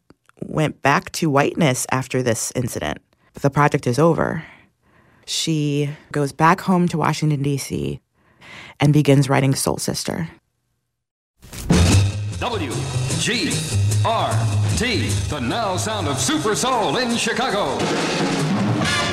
went 0.45 0.81
back 0.81 1.11
to 1.13 1.29
whiteness 1.29 1.87
after 1.91 2.23
this 2.23 2.53
incident. 2.55 2.99
the 3.41 3.51
project 3.51 3.89
is 3.89 3.99
over. 3.99 4.45
She 5.27 5.91
goes 6.13 6.31
back 6.31 6.61
home 6.61 6.87
to 6.89 6.99
Washington, 6.99 7.43
D.C., 7.43 8.01
and 8.79 8.93
begins 8.93 9.29
writing 9.29 9.57
Soul 9.57 9.79
Sister. 9.79 10.29
W 12.39 12.73
G 13.19 13.51
R 14.05 14.64
T, 14.77 15.09
the 15.29 15.39
now 15.39 15.77
sound 15.77 16.09
of 16.09 16.19
Super 16.19 16.57
Soul 16.57 16.97
in 16.97 17.17
Chicago. 17.17 17.77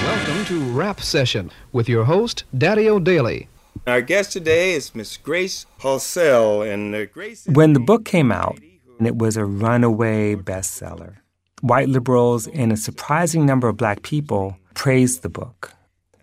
Welcome 0.04 0.44
to 0.46 0.60
Rap 0.72 1.02
Session 1.02 1.52
with 1.72 1.88
your 1.88 2.06
host, 2.06 2.46
Daddy-O 2.58 3.00
Daylie. 3.00 3.46
Our 3.86 4.02
guest 4.02 4.32
today 4.32 4.74
is 4.74 4.96
Miss 4.96 5.18
Grace 5.18 5.68
Halsell, 5.82 6.68
and 6.68 6.96
uh, 6.96 7.06
Grace. 7.06 7.46
When 7.46 7.74
the 7.74 7.80
book 7.80 8.06
came 8.06 8.32
out, 8.32 8.58
and 8.98 9.06
it 9.06 9.20
was 9.20 9.38
a 9.38 9.46
runaway 9.46 10.34
bestseller, 10.34 11.18
white 11.62 11.90
liberals 11.90 12.48
and 12.48 12.72
a 12.72 12.78
surprising 12.78 13.46
number 13.46 13.68
of 13.68 13.78
black 13.78 14.02
people 14.02 14.58
praised 14.74 15.22
the 15.22 15.30
book, 15.30 15.74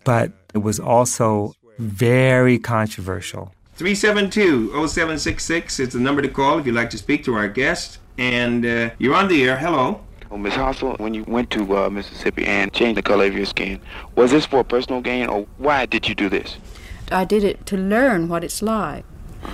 but 0.03 0.33
it 0.53 0.57
was 0.57 0.81
also 0.81 1.53
very 1.77 2.59
controversial. 2.59 3.53
372-0766 3.77 5.79
is 5.79 5.93
the 5.93 5.99
number 5.99 6.21
to 6.21 6.27
call 6.27 6.59
if 6.59 6.65
you'd 6.65 6.75
like 6.75 6.89
to 6.89 6.97
speak 6.97 7.23
to 7.23 7.35
our 7.35 7.47
guest. 7.47 7.99
And 8.19 8.65
uh, 8.65 8.89
you're 8.97 9.15
on 9.15 9.29
the 9.29 9.43
air. 9.47 9.57
Hello. 9.57 10.01
Oh, 10.29 10.37
Ms. 10.37 10.53
Halsell, 10.53 10.99
when 10.99 11.13
you 11.13 11.23
went 11.23 11.49
to 11.51 11.77
uh, 11.77 11.89
Mississippi 11.89 12.45
and 12.45 12.71
changed 12.73 12.97
the 12.97 13.01
color 13.01 13.25
of 13.25 13.33
your 13.33 13.45
skin, 13.45 13.79
was 14.15 14.29
this 14.29 14.45
for 14.45 14.63
personal 14.63 15.01
gain 15.01 15.27
or 15.27 15.47
why 15.57 15.85
did 15.85 16.07
you 16.07 16.13
do 16.13 16.29
this? 16.29 16.57
I 17.11 17.25
did 17.25 17.43
it 17.43 17.65
to 17.67 17.77
learn 17.77 18.27
what 18.27 18.43
it's 18.43 18.61
like. 18.61 19.05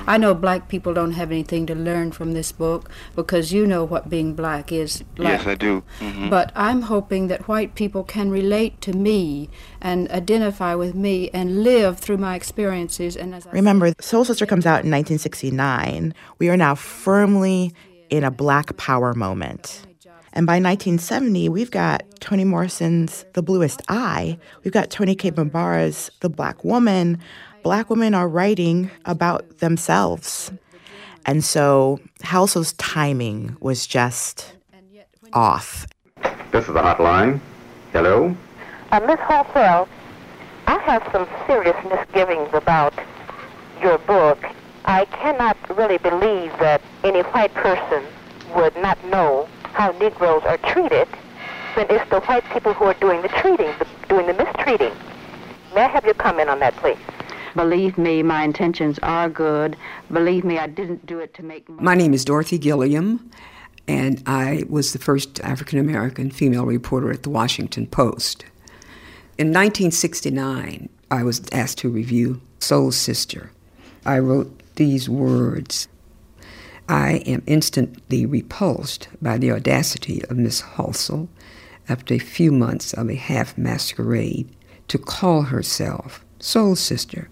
I 0.08 0.18
know 0.18 0.34
black 0.34 0.68
people 0.68 0.94
don't 0.96 1.12
have 1.12 1.32
anything 1.32 1.68
to 1.68 1.76
learn 1.76 2.12
from 2.12 2.34
this 2.34 2.52
book 2.52 2.90
because 3.16 3.54
you 3.54 3.68
know 3.68 3.84
what 3.84 4.10
being 4.10 4.34
black 4.34 4.72
is 4.72 5.04
like. 5.16 5.38
Yes, 5.38 5.48
I 5.48 5.54
do. 5.54 5.84
Mm-hmm. 6.00 6.30
But 6.30 6.52
I'm 6.56 6.84
hoping 6.84 7.28
that 7.28 7.48
white 7.48 7.76
people 7.76 8.04
can 8.04 8.32
relate 8.32 8.82
to 8.82 8.94
me 8.94 9.50
and 9.80 10.10
identify 10.10 10.74
with 10.74 10.96
me 10.96 11.30
and 11.30 11.64
live 11.64 12.00
through 12.00 12.18
my 12.18 12.36
experiences. 12.36 13.16
And 13.16 13.36
as 13.36 13.46
I 13.46 13.52
Remember, 13.52 13.94
Soul 14.00 14.26
Sister 14.26 14.48
comes 14.48 14.66
out 14.66 14.84
in 14.84 14.92
1969. 14.92 16.16
We 16.40 16.50
are 16.50 16.58
now 16.58 16.74
firmly 16.74 17.72
in 18.16 18.24
a 18.24 18.32
black 18.32 18.76
power 18.78 19.14
moment. 19.14 19.86
And 20.34 20.46
by 20.46 20.54
1970, 20.54 21.48
we've 21.50 21.72
got 21.72 22.04
Toni 22.20 22.44
Morrison's 22.44 23.26
The 23.34 23.42
Bluest 23.42 23.82
Eye. 23.88 24.38
We've 24.64 24.74
got 24.74 24.90
Toni 24.90 25.16
Cade 25.16 25.36
Bambara's 25.36 26.12
The 26.20 26.30
Black 26.30 26.64
Woman. 26.64 27.20
Black 27.64 27.90
women 27.90 28.14
are 28.14 28.28
writing 28.28 28.92
about 29.06 29.60
themselves. 29.60 30.52
And 31.26 31.44
so 31.44 32.00
Halsell's 32.22 32.74
timing 32.74 33.56
was 33.62 33.88
just 33.88 34.56
off. 35.34 35.88
This 36.52 36.68
is 36.68 36.74
the 36.74 36.82
hotline. 36.82 37.40
Hello? 37.94 38.36
Uh, 38.92 39.00
Miss 39.02 39.20
Halsell, 39.20 39.88
I 40.68 40.80
have 40.80 41.08
some 41.12 41.28
serious 41.48 41.76
misgivings 41.90 42.50
about 42.54 42.94
your 43.82 43.98
book. 44.00 44.44
I 44.88 45.06
cannot 45.06 45.58
really 45.76 45.98
believe 45.98 46.52
that 46.60 46.80
any 47.04 47.22
white 47.22 47.54
person 47.56 48.04
would 48.56 48.76
not 48.78 49.04
know 49.06 49.50
how 49.64 49.92
Negroes 49.94 50.44
are 50.44 50.58
treated 50.60 51.08
when 51.74 51.88
it's 51.90 52.08
the 52.12 52.20
white 52.22 52.44
people 52.54 52.74
who 52.74 52.86
are 52.86 52.94
doing 52.96 53.24
the 53.24 53.28
treating, 53.30 53.74
the, 53.80 53.88
doing 54.08 54.28
the 54.28 54.34
mistreating. 54.34 54.94
May 55.74 55.82
I 55.82 55.88
have 55.88 56.06
your 56.06 56.14
comment 56.14 56.50
on 56.50 56.60
that, 56.60 56.76
please? 56.78 57.00
Believe 57.56 57.98
me, 57.98 58.22
my 58.22 58.44
intentions 58.44 59.00
are 59.02 59.28
good. 59.28 59.76
Believe 60.12 60.46
me, 60.46 60.60
I 60.60 60.68
didn't 60.68 61.06
do 61.06 61.20
it 61.20 61.34
to 61.34 61.44
make 61.44 61.68
money. 61.68 61.84
My 61.84 61.96
name 61.96 62.14
is 62.14 62.24
Dorothy 62.24 62.60
Gilliam, 62.60 63.32
and 63.88 64.22
I 64.28 64.66
was 64.70 64.94
the 64.94 65.00
first 65.00 65.40
African 65.40 65.80
American 65.80 66.30
female 66.30 66.66
reporter 66.66 67.12
at 67.12 67.24
the 67.24 67.32
Washington 67.32 67.88
Post. 67.88 68.46
In 69.38 69.48
1969, 69.48 70.90
I 71.10 71.24
was 71.24 71.42
asked 71.52 71.80
to 71.80 71.90
review 71.90 72.40
Soul 72.60 72.92
Sister. 72.92 73.52
I 74.06 74.20
wrote 74.20 74.62
these 74.76 75.10
words 75.10 75.88
I 76.88 77.24
am 77.26 77.42
instantly 77.48 78.26
repulsed 78.26 79.08
by 79.22 79.38
the 79.38 79.52
audacity 79.52 80.24
of 80.26 80.38
Miss 80.38 80.62
Halsell, 80.62 81.28
after 81.90 82.14
a 82.14 82.20
few 82.20 82.52
months 82.52 82.94
of 82.94 83.10
a 83.10 83.16
half 83.16 83.58
masquerade, 83.58 84.50
to 84.88 84.98
call 84.98 85.44
herself 85.44 86.24
Soul 86.40 86.76
Sister. 86.76 87.28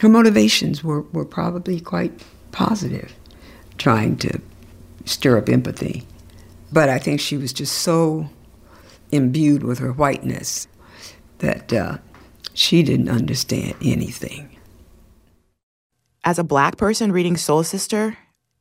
Her 0.00 0.08
motivations 0.08 0.82
were, 0.82 1.02
were 1.02 1.24
probably 1.24 1.78
quite 1.80 2.24
positive, 2.52 3.14
trying 3.78 4.16
to 4.18 4.40
stir 5.04 5.38
up 5.38 5.48
empathy. 5.48 6.04
But 6.72 6.88
I 6.88 6.98
think 6.98 7.20
she 7.20 7.36
was 7.36 7.52
just 7.52 7.78
so 7.78 8.28
imbued 9.12 9.62
with 9.62 9.78
her 9.78 9.92
whiteness 9.92 10.66
that 11.38 11.72
uh, 11.72 11.98
she 12.54 12.82
didn't 12.82 13.08
understand 13.08 13.74
anything. 13.82 14.49
As 16.22 16.38
a 16.38 16.44
black 16.44 16.76
person 16.76 17.12
reading 17.12 17.38
Soul 17.38 17.62
Sister, 17.62 18.16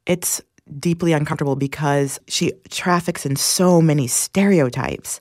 it's 0.05 0.41
deeply 0.79 1.11
uncomfortable 1.11 1.57
because 1.57 2.17
she 2.27 2.53
traffics 2.69 3.25
in 3.25 3.35
so 3.35 3.81
many 3.81 4.07
stereotypes. 4.07 5.19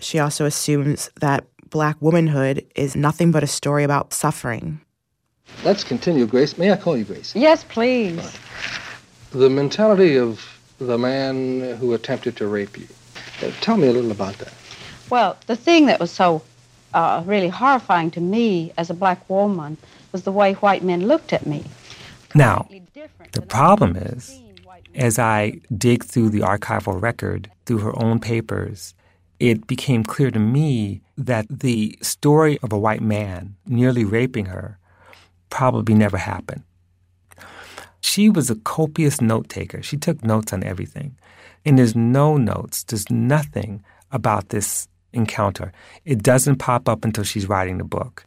She 0.00 0.18
also 0.18 0.46
assumes 0.46 1.10
that 1.20 1.46
black 1.68 1.96
womanhood 2.00 2.66
is 2.74 2.96
nothing 2.96 3.30
but 3.30 3.44
a 3.44 3.46
story 3.46 3.84
about 3.84 4.12
suffering. 4.12 4.80
Let's 5.62 5.84
continue, 5.84 6.26
Grace. 6.26 6.58
May 6.58 6.72
I 6.72 6.76
call 6.76 6.96
you 6.96 7.04
Grace? 7.04 7.36
Yes, 7.36 7.62
please. 7.62 8.36
The 9.30 9.48
mentality 9.48 10.16
of 10.16 10.44
the 10.78 10.98
man 10.98 11.76
who 11.76 11.94
attempted 11.94 12.34
to 12.38 12.48
rape 12.48 12.76
you. 12.78 12.88
Uh, 13.42 13.52
tell 13.60 13.76
me 13.76 13.86
a 13.86 13.92
little 13.92 14.10
about 14.10 14.36
that. 14.38 14.52
Well, 15.08 15.36
the 15.46 15.56
thing 15.56 15.86
that 15.86 16.00
was 16.00 16.10
so 16.10 16.42
uh, 16.94 17.22
really 17.26 17.48
horrifying 17.48 18.10
to 18.12 18.20
me 18.20 18.72
as 18.76 18.90
a 18.90 18.94
black 18.94 19.28
woman 19.30 19.76
was 20.12 20.22
the 20.22 20.32
way 20.32 20.54
white 20.54 20.82
men 20.82 21.06
looked 21.06 21.32
at 21.32 21.46
me. 21.46 21.64
Now, 22.34 22.68
the 23.32 23.42
problem 23.42 23.96
is, 23.96 24.40
as 24.94 25.18
I 25.18 25.60
dig 25.76 26.04
through 26.04 26.30
the 26.30 26.40
archival 26.40 27.00
record, 27.00 27.50
through 27.66 27.78
her 27.78 28.02
own 28.02 28.20
papers, 28.20 28.94
it 29.38 29.66
became 29.66 30.04
clear 30.04 30.30
to 30.30 30.38
me 30.38 31.00
that 31.16 31.46
the 31.48 31.98
story 32.02 32.58
of 32.62 32.72
a 32.72 32.78
white 32.78 33.00
man 33.02 33.56
nearly 33.66 34.04
raping 34.04 34.46
her 34.46 34.78
probably 35.48 35.94
never 35.94 36.18
happened. 36.18 36.62
She 38.00 38.28
was 38.28 38.50
a 38.50 38.56
copious 38.56 39.20
note 39.20 39.48
taker. 39.48 39.82
She 39.82 39.96
took 39.96 40.24
notes 40.24 40.52
on 40.52 40.62
everything. 40.62 41.16
And 41.64 41.78
there's 41.78 41.94
no 41.94 42.36
notes, 42.36 42.84
there's 42.84 43.10
nothing 43.10 43.82
about 44.12 44.48
this 44.48 44.88
encounter. 45.12 45.72
It 46.04 46.22
doesn't 46.22 46.56
pop 46.56 46.88
up 46.88 47.04
until 47.04 47.24
she's 47.24 47.48
writing 47.48 47.78
the 47.78 47.84
book. 47.84 48.24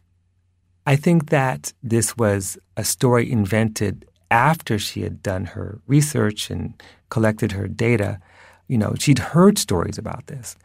I 0.86 0.96
think 0.96 1.30
that 1.30 1.74
this 1.82 2.18
was 2.18 2.58
a 2.76 2.84
story 2.84 3.32
invented 3.32 4.06
after 4.30 4.78
she 4.80 5.02
had 5.02 5.22
done 5.22 5.46
her 5.46 5.80
research 5.88 6.50
and 6.50 6.74
collected 7.10 7.54
her 7.54 7.68
data. 7.68 8.20
You 8.68 8.78
know, 8.78 8.96
she'd 9.00 9.20
heard 9.20 9.58
stories 9.58 9.98
about 9.98 10.28
this. 10.28 10.56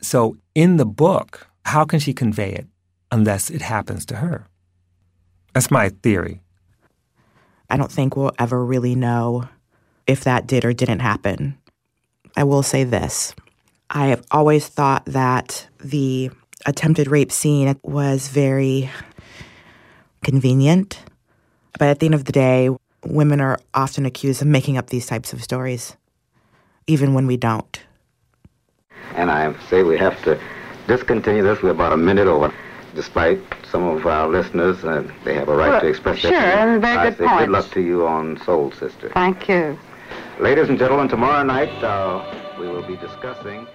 So 0.00 0.36
in 0.54 0.76
the 0.76 0.86
book, 0.86 1.48
how 1.64 1.84
can 1.84 1.98
she 1.98 2.12
convey 2.12 2.52
it 2.52 2.66
unless 3.10 3.50
it 3.50 3.62
happens 3.62 4.06
to 4.06 4.16
her? 4.16 4.46
That's 5.52 5.70
my 5.70 5.88
theory. 5.88 6.42
I 7.70 7.76
don't 7.76 7.90
think 7.90 8.16
we'll 8.16 8.32
ever 8.38 8.64
really 8.64 8.94
know 8.94 9.48
if 10.06 10.22
that 10.24 10.46
did 10.46 10.64
or 10.64 10.72
didn't 10.72 11.00
happen. 11.00 11.58
I 12.36 12.44
will 12.44 12.62
say 12.62 12.84
this 12.84 13.34
I 13.90 14.06
have 14.08 14.24
always 14.30 14.68
thought 14.68 15.04
that 15.06 15.66
the 15.82 16.30
attempted 16.66 17.08
rape 17.08 17.32
scene 17.32 17.78
was 17.82 18.28
very 18.28 18.90
convenient. 20.26 20.98
But 21.78 21.86
at 21.88 22.00
the 22.00 22.06
end 22.06 22.14
of 22.16 22.24
the 22.24 22.32
day, 22.32 22.68
women 23.04 23.40
are 23.40 23.58
often 23.74 24.04
accused 24.04 24.42
of 24.42 24.48
making 24.48 24.76
up 24.76 24.88
these 24.90 25.06
types 25.06 25.32
of 25.32 25.40
stories, 25.42 25.96
even 26.88 27.14
when 27.14 27.26
we 27.28 27.36
don't. 27.36 27.74
And 29.14 29.30
I 29.30 29.54
say 29.70 29.84
we 29.84 29.96
have 29.98 30.20
to 30.24 30.32
discontinue 30.88 31.44
this. 31.44 31.62
We're 31.62 31.70
about 31.70 31.92
a 31.92 31.96
minute 31.96 32.26
over. 32.26 32.52
Despite 32.94 33.38
some 33.70 33.84
of 33.84 34.04
our 34.06 34.26
listeners, 34.26 34.82
uh, 34.82 35.06
they 35.24 35.34
have 35.34 35.48
a 35.48 35.54
right 35.54 35.68
Well, 35.70 35.80
to 35.82 35.86
express 35.86 36.18
sure, 36.18 36.30
their 36.30 36.40
and 36.40 36.82
feelings. 36.82 36.82
very 36.82 36.96
I 36.98 37.10
good 37.10 37.18
say 37.18 37.38
good 37.40 37.50
luck 37.56 37.70
to 37.72 37.80
you 37.80 38.06
on 38.06 38.24
Soul 38.46 38.72
Sister. 38.72 39.10
Thank 39.14 39.48
you. 39.48 39.78
Ladies 40.40 40.68
and 40.70 40.78
gentlemen, 40.78 41.06
tomorrow 41.08 41.44
night 41.44 41.72
uh, 41.84 42.24
we 42.58 42.66
will 42.68 42.86
be 42.92 42.96
discussing 42.96 43.66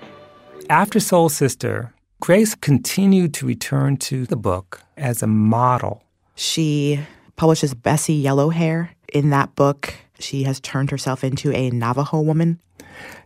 After 0.69 0.99
Soul 0.99 1.29
Sister, 1.29 1.93
Grace 2.19 2.55
continued 2.55 3.33
to 3.35 3.45
return 3.45 3.95
to 4.09 4.25
the 4.25 4.35
book 4.49 4.81
as 4.97 5.21
a 5.23 5.27
model. 5.27 6.03
She 6.41 6.99
publishes 7.35 7.75
Bessie 7.75 8.19
Yellowhair. 8.19 8.89
In 9.13 9.29
that 9.29 9.53
book, 9.53 9.93
she 10.19 10.41
has 10.41 10.59
turned 10.59 10.89
herself 10.89 11.23
into 11.23 11.51
a 11.51 11.69
Navajo 11.69 12.19
woman. 12.19 12.59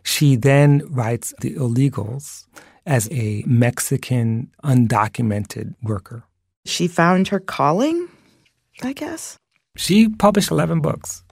She 0.02 0.36
then 0.36 0.82
writes 0.90 1.32
The 1.40 1.54
Illegals 1.54 2.44
as 2.84 3.08
a 3.10 3.42
Mexican 3.46 4.50
undocumented 4.62 5.76
worker. 5.82 6.24
She 6.66 6.88
found 6.88 7.28
her 7.28 7.40
calling, 7.40 8.06
I 8.82 8.92
guess. 8.92 9.38
She 9.78 10.10
published 10.10 10.50
11 10.50 10.82
books. 10.82 11.24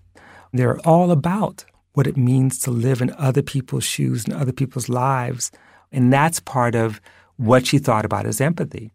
They're 0.55 0.81
all 0.88 1.11
about 1.11 1.67
what 1.93 2.07
it 2.07 2.17
means 2.17 2.61
to 2.61 2.71
live 2.71 3.03
in 3.03 3.14
other 3.19 3.43
people's 3.43 3.85
shoes 3.85 4.25
and 4.25 4.33
other 4.33 4.53
people's 4.53 4.88
lives. 4.88 5.50
And 5.93 6.11
that's 6.11 6.41
part 6.41 6.75
of 6.75 7.03
what 7.37 7.67
she 7.67 7.76
thought 7.76 8.07
about 8.07 8.25
as 8.25 8.41
empathy. 8.41 8.91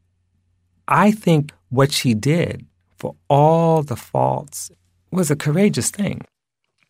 I 0.88 1.12
think 1.12 1.54
what 1.70 1.92
she 1.92 2.16
did, 2.16 2.66
for 3.00 3.16
all 3.30 3.82
the 3.82 3.96
faults, 3.96 4.70
was 5.12 5.32
a 5.32 5.36
courageous 5.36 5.90
thing. 5.90 6.22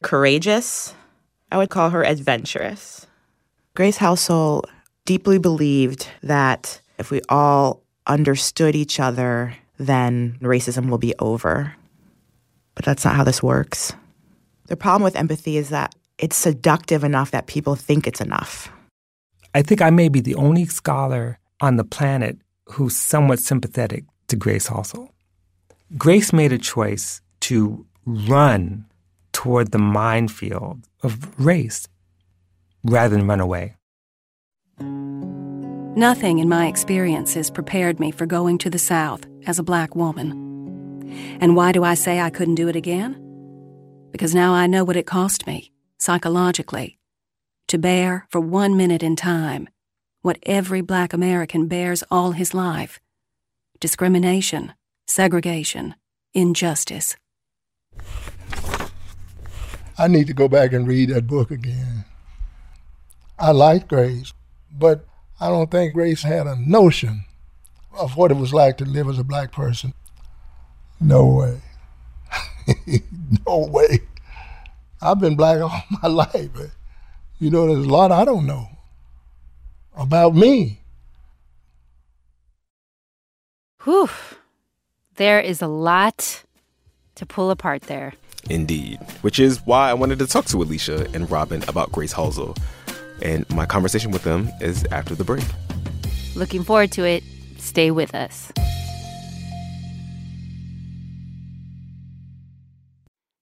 Courageous? 0.02 0.96
I 1.52 1.58
would 1.58 1.70
call 1.70 1.92
her 1.92 2.04
adventurous. 2.04 3.08
Grace 3.76 3.98
Halsell 3.98 4.64
deeply 5.06 5.38
believed 5.38 6.08
that 6.22 6.82
if 6.98 7.12
we 7.12 7.22
all 7.30 7.82
understood 8.08 8.76
each 8.76 9.00
other, 9.00 9.56
then 9.78 10.38
racism 10.42 10.90
will 10.90 10.98
be 10.98 11.14
over. 11.20 11.76
But 12.76 12.86
that's 12.86 13.06
not 13.06 13.16
how 13.16 13.24
this 13.24 13.42
works. 13.42 13.94
The 14.68 14.76
problem 14.76 15.04
with 15.04 15.16
empathy 15.16 15.58
is 15.58 15.70
that 15.70 15.96
it's 16.18 16.36
seductive 16.36 17.04
enough 17.04 17.32
that 17.32 17.48
people 17.48 17.76
think 17.76 18.06
it's 18.06 18.22
enough. 18.22 18.72
I 19.56 19.62
think 19.62 19.82
I 19.82 19.90
may 19.90 20.10
be 20.10 20.22
the 20.22 20.36
only 20.36 20.66
scholar 20.66 21.40
on 21.62 21.78
the 21.78 21.84
planet 21.84 22.38
who's 22.66 22.96
somewhat 22.96 23.40
sympathetic 23.40 24.04
to 24.28 24.36
Grace 24.36 24.68
Halsell. 24.68 25.10
Grace 25.98 26.32
made 26.32 26.52
a 26.52 26.58
choice 26.60 27.20
to 27.40 27.86
run 28.06 28.86
toward 29.32 29.72
the 29.72 29.80
minefield 29.80 30.88
of 31.02 31.40
race 31.40 31.88
rather 32.84 33.16
than 33.16 33.26
run 33.26 33.40
away. 33.40 33.76
Nothing 35.98 36.38
in 36.38 36.48
my 36.48 36.68
experiences 36.68 37.50
prepared 37.50 38.00
me 38.00 38.12
for 38.12 38.28
going 38.28 38.60
to 38.60 38.70
the 38.70 38.78
South 38.78 39.26
as 39.48 39.58
a 39.58 39.64
black 39.64 39.96
woman. 39.96 40.32
And 41.42 41.56
why 41.56 41.72
do 41.72 41.84
I 41.84 41.96
say 41.96 42.20
I 42.20 42.30
couldn't 42.30 42.56
do 42.56 42.68
it 42.68 42.76
again? 42.76 43.16
Because 44.12 44.36
now 44.36 44.54
I 44.54 44.68
know 44.68 44.84
what 44.84 44.96
it 44.96 45.08
cost 45.08 45.48
me, 45.48 45.72
psychologically, 45.98 47.00
to 47.68 47.80
bear 47.80 48.28
for 48.30 48.40
one 48.40 48.78
minute 48.78 49.02
in 49.02 49.16
time 49.16 49.68
what 50.22 50.38
every 50.44 50.82
black 50.82 51.14
American 51.14 51.68
bears 51.68 52.04
all 52.12 52.34
his 52.34 52.54
life 52.54 53.00
discrimination, 53.80 54.74
segregation, 55.10 55.96
injustice. 56.36 57.18
I 59.98 60.08
need 60.08 60.28
to 60.28 60.34
go 60.34 60.48
back 60.48 60.72
and 60.72 60.88
read 60.88 61.10
that 61.10 61.26
book 61.26 61.50
again. 61.50 62.06
I 63.38 63.52
like 63.52 63.88
Grace, 63.88 64.34
but 64.72 65.06
I 65.40 65.50
don't 65.50 65.72
think 65.72 65.94
Grace 65.94 66.22
had 66.22 66.46
a 66.46 66.56
notion 66.56 67.26
of 67.98 68.16
what 68.16 68.32
it 68.32 68.38
was 68.38 68.54
like 68.54 68.78
to 68.78 68.86
live 68.86 69.10
as 69.10 69.18
a 69.18 69.24
black 69.24 69.52
person. 69.52 69.94
No 71.02 71.26
way. 71.26 71.62
no 73.48 73.66
way. 73.66 74.02
I've 75.02 75.20
been 75.20 75.36
black 75.36 75.60
all 75.60 75.84
my 76.04 76.08
life. 76.08 76.52
You 77.40 77.50
know, 77.50 77.66
there's 77.66 77.86
a 77.86 77.90
lot 77.90 78.12
I 78.12 78.26
don't 78.26 78.46
know 78.46 78.68
about 79.98 80.36
me. 80.36 80.82
Whew. 83.84 84.10
There 85.20 85.42
is 85.42 85.62
a 85.62 85.68
lot 85.68 86.46
to 87.16 87.26
pull 87.26 87.52
apart 87.52 87.82
there. 87.84 88.14
Indeed. 88.50 89.00
Which 89.20 89.38
is 89.38 89.60
why 89.66 89.90
I 89.90 89.94
wanted 89.94 90.18
to 90.20 90.28
talk 90.28 90.46
to 90.46 90.58
Alisha 90.60 91.14
and 91.14 91.30
Robin 91.30 91.62
about 91.68 91.92
Grace 91.92 92.14
Halsell. 92.14 92.58
And 93.22 93.46
my 93.50 93.66
conversation 93.66 94.12
with 94.12 94.24
them 94.24 94.50
is 94.62 94.86
after 94.94 95.16
the 95.16 95.26
break. 95.26 95.44
Looking 96.36 96.64
forward 96.64 96.94
to 96.94 97.04
it. 97.04 97.24
Stay 97.58 97.92
with 97.92 98.16
us. 98.16 98.54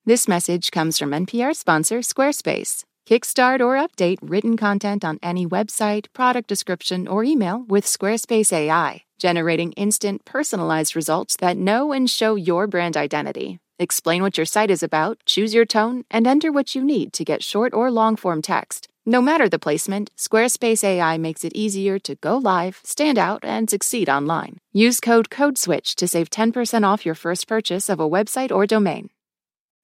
This 0.04 0.26
message 0.26 0.72
comes 0.72 0.98
from 0.98 1.12
NPR 1.12 1.54
sponsor 1.54 2.00
Squarespace. 2.00 2.82
Kickstart 3.08 3.60
or 3.60 3.76
update 3.76 4.18
written 4.20 4.56
content 4.56 5.04
on 5.04 5.20
any 5.22 5.46
website, 5.46 6.12
product 6.12 6.48
description, 6.48 7.06
or 7.06 7.22
email 7.22 7.64
with 7.68 7.84
Squarespace 7.84 8.52
AI, 8.52 9.02
generating 9.18 9.72
instant 9.72 10.24
personalized 10.24 10.96
results 10.96 11.36
that 11.36 11.56
know 11.56 11.92
and 11.92 12.08
show 12.08 12.34
your 12.36 12.66
brand 12.66 12.96
identity. 12.96 13.60
Explain 13.78 14.22
what 14.22 14.36
your 14.36 14.46
site 14.46 14.70
is 14.70 14.82
about, 14.82 15.18
choose 15.26 15.54
your 15.54 15.64
tone, 15.64 16.04
and 16.10 16.26
enter 16.26 16.50
what 16.50 16.74
you 16.74 16.82
need 16.82 17.12
to 17.12 17.24
get 17.24 17.44
short 17.44 17.74
or 17.74 17.90
long 17.90 18.16
form 18.16 18.42
text. 18.42 18.88
No 19.06 19.22
matter 19.22 19.48
the 19.48 19.58
placement, 19.58 20.10
Squarespace 20.16 20.84
AI 20.84 21.16
makes 21.16 21.42
it 21.44 21.54
easier 21.54 21.98
to 22.00 22.14
go 22.16 22.36
live, 22.36 22.80
stand 22.84 23.18
out, 23.18 23.42
and 23.42 23.70
succeed 23.70 24.08
online. 24.08 24.58
Use 24.72 25.00
code 25.00 25.30
CODESWITCH 25.30 25.94
to 25.94 26.06
save 26.06 26.28
10% 26.28 26.84
off 26.84 27.06
your 27.06 27.14
first 27.14 27.48
purchase 27.48 27.88
of 27.88 28.00
a 28.00 28.08
website 28.08 28.52
or 28.52 28.66
domain. 28.66 29.08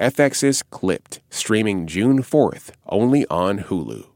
FX's 0.00 0.62
Clipped, 0.62 1.20
streaming 1.28 1.86
June 1.86 2.22
4th, 2.22 2.70
only 2.86 3.26
on 3.26 3.58
Hulu. 3.58 4.06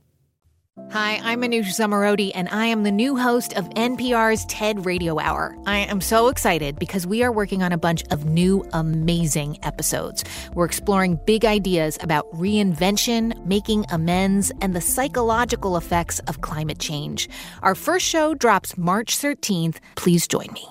Hi, 0.91 1.21
I'm 1.23 1.43
Manoush 1.43 1.79
Zomorodi, 1.79 2.33
and 2.35 2.49
I 2.49 2.65
am 2.65 2.85
the 2.85 2.91
new 2.91 3.19
host 3.19 3.53
of 3.53 3.69
NPR's 3.71 4.47
TED 4.47 4.87
Radio 4.87 5.21
Hour. 5.21 5.55
I 5.67 5.81
am 5.81 6.01
so 6.01 6.29
excited 6.29 6.79
because 6.79 7.07
we 7.07 7.23
are 7.23 7.31
working 7.31 7.63
on 7.63 7.71
a 7.71 7.77
bunch 7.77 8.03
of 8.11 8.25
new, 8.25 8.65
amazing 8.73 9.59
episodes. 9.63 10.25
We're 10.55 10.65
exploring 10.65 11.21
big 11.27 11.45
ideas 11.45 11.99
about 12.01 12.33
reinvention, 12.33 13.45
making 13.45 13.85
amends, 13.91 14.51
and 14.63 14.75
the 14.75 14.81
psychological 14.81 15.77
effects 15.77 16.19
of 16.21 16.41
climate 16.41 16.79
change. 16.79 17.29
Our 17.63 17.75
first 17.75 18.07
show 18.07 18.33
drops 18.33 18.79
March 18.79 19.19
13th. 19.19 19.77
Please 19.97 20.27
join 20.27 20.49
me. 20.55 20.67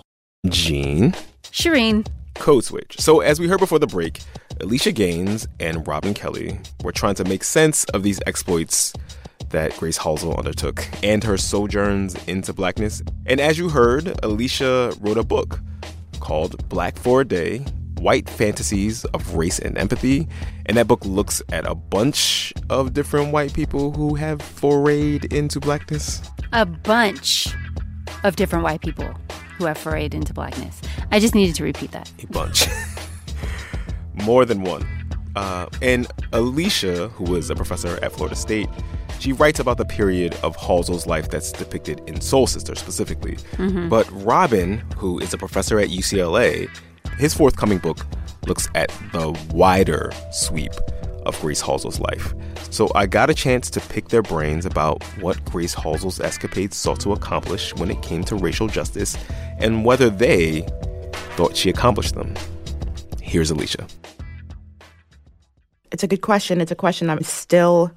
Gene. 0.50 1.14
Shireen. 1.44 2.08
Code 2.36 2.64
Switch. 2.64 3.00
So, 3.00 3.20
as 3.20 3.40
we 3.40 3.48
heard 3.48 3.60
before 3.60 3.80
the 3.80 3.88
break, 3.88 4.20
Alisha 4.60 4.94
Gaines 4.94 5.48
and 5.60 5.88
Robin 5.88 6.14
Kelley 6.14 6.60
were 6.84 6.92
trying 6.92 7.16
to 7.16 7.24
make 7.26 7.44
sense 7.44 7.84
of 7.86 8.04
these 8.04 8.20
exploits 8.28 8.94
that 9.50 9.76
Grace 9.78 9.98
Halsell 9.98 10.38
undertook 10.38 10.88
and 11.04 11.24
her 11.24 11.38
sojourns 11.38 12.16
into 12.26 12.54
blackness. 12.54 13.02
And 13.26 13.40
as 13.40 13.58
you 13.58 13.70
heard, 13.70 14.06
Alisha 14.24 14.98
wrote 15.02 15.18
a 15.18 15.24
book 15.24 15.60
called 16.20 16.68
Black 16.70 16.98
for 16.98 17.22
a 17.22 17.26
Day 17.26 17.66
White 18.00 18.30
Fantasies 18.30 19.06
of 19.06 19.36
Race 19.36 19.60
and 19.60 19.78
Empathy. 19.78 20.28
And 20.66 20.78
that 20.78 20.88
book 20.88 21.06
looks 21.06 21.42
at 21.52 21.66
a 21.66 21.76
bunch 21.76 22.54
of 22.70 22.94
different 22.94 23.32
white 23.32 23.54
people 23.54 23.92
who 23.92 24.16
have 24.16 24.40
forayed 24.40 25.32
into 25.32 25.60
blackness. 25.60 26.22
A 26.52 26.66
bunch 26.66 27.48
of 28.24 28.36
different 28.36 28.64
white 28.64 28.82
people 28.82 29.14
who 29.58 29.66
have 29.66 29.78
forayed 29.78 30.14
into 30.14 30.34
blackness. 30.34 30.82
I 31.12 31.20
just 31.20 31.36
needed 31.36 31.56
to 31.56 31.64
repeat 31.64 31.92
that. 31.92 32.12
A 32.22 32.28
bunch. 32.28 32.68
More 34.14 34.46
than 34.46 34.64
one. 34.64 34.88
Uh, 35.36 35.68
and 35.82 36.08
Alisha, 36.32 37.10
who 37.12 37.24
was 37.24 37.50
a 37.50 37.56
professor 37.56 37.98
at 38.04 38.12
Florida 38.12 38.36
State, 38.36 38.70
she 39.20 39.32
writes 39.32 39.60
about 39.60 39.78
the 39.78 39.86
period 39.86 40.36
of 40.44 40.56
Halsell's 40.58 41.08
life 41.08 41.30
that's 41.30 41.52
depicted 41.52 42.02
in 42.08 42.22
Soul 42.22 42.46
Sister 42.46 42.76
specifically. 42.76 43.38
Mm-hmm. 43.54 43.90
But 43.90 44.08
Robin, 44.12 44.80
who 44.98 45.20
is 45.20 45.34
a 45.34 45.38
professor 45.38 45.80
at 45.80 45.90
UCLA, 45.90 46.70
his 47.18 47.34
forthcoming 47.34 47.78
book 47.78 48.06
looks 48.48 48.68
at 48.76 48.90
the 49.12 49.32
wider 49.54 50.12
sweep 50.32 50.74
of 51.26 51.40
Grace 51.40 51.62
Halsell's 51.62 52.00
life. 52.00 52.34
So 52.70 52.92
I 52.96 53.06
got 53.06 53.30
a 53.30 53.34
chance 53.34 53.70
to 53.72 53.80
pick 53.80 54.10
their 54.10 54.24
brains 54.24 54.66
about 54.66 55.04
what 55.22 55.44
Grace 55.46 55.74
Halsell's 55.74 56.20
escapades 56.20 56.76
sought 56.76 57.00
to 57.02 57.14
accomplish 57.14 57.74
when 57.76 57.90
it 57.90 58.02
came 58.02 58.24
to 58.26 58.36
racial 58.36 58.68
justice 58.68 59.18
and 59.58 59.86
whether 59.86 60.10
they 60.10 60.62
thought 61.36 61.56
she 61.56 61.70
accomplished 61.70 62.16
them. 62.16 62.34
Here's 63.34 63.52
Alisha. 63.52 63.90
It's 65.92 66.04
a 66.04 66.08
good 66.08 66.22
question. 66.22 66.62
It's 66.62 66.70
a 66.70 66.76
question 66.76 67.10
I'm 67.10 67.24
still 67.24 67.92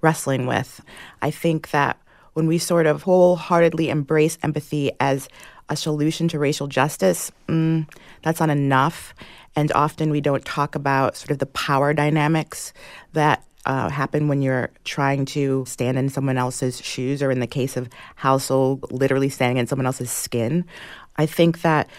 wrestling 0.00 0.46
with. 0.46 0.80
I 1.20 1.30
think 1.30 1.72
that 1.72 2.00
when 2.32 2.46
we 2.46 2.56
sort 2.56 2.86
of 2.86 3.02
wholeheartedly 3.02 3.90
embrace 3.90 4.38
empathy 4.42 4.90
as 4.98 5.28
a 5.68 5.76
solution 5.76 6.26
to 6.28 6.38
racial 6.38 6.68
justice, 6.68 7.30
mm, 7.48 7.86
that's 8.22 8.40
not 8.40 8.48
enough. 8.48 9.12
And 9.54 9.70
often 9.72 10.08
we 10.08 10.22
don't 10.22 10.42
talk 10.46 10.74
about 10.74 11.18
sort 11.18 11.32
of 11.32 11.38
the 11.38 11.44
power 11.44 11.92
dynamics 11.92 12.72
that 13.12 13.44
uh, 13.66 13.90
happen 13.90 14.26
when 14.26 14.40
you're 14.40 14.70
trying 14.84 15.26
to 15.26 15.66
stand 15.66 15.98
in 15.98 16.08
someone 16.08 16.38
else's 16.38 16.80
shoes, 16.80 17.22
or 17.22 17.30
in 17.30 17.40
the 17.40 17.46
case 17.46 17.76
of 17.76 17.90
Halsell, 18.18 18.80
literally 18.90 19.28
standing 19.28 19.58
in 19.58 19.66
someone 19.66 19.84
else's 19.84 20.10
skin. 20.10 20.64
I 21.16 21.26
think 21.26 21.60
that 21.60 21.90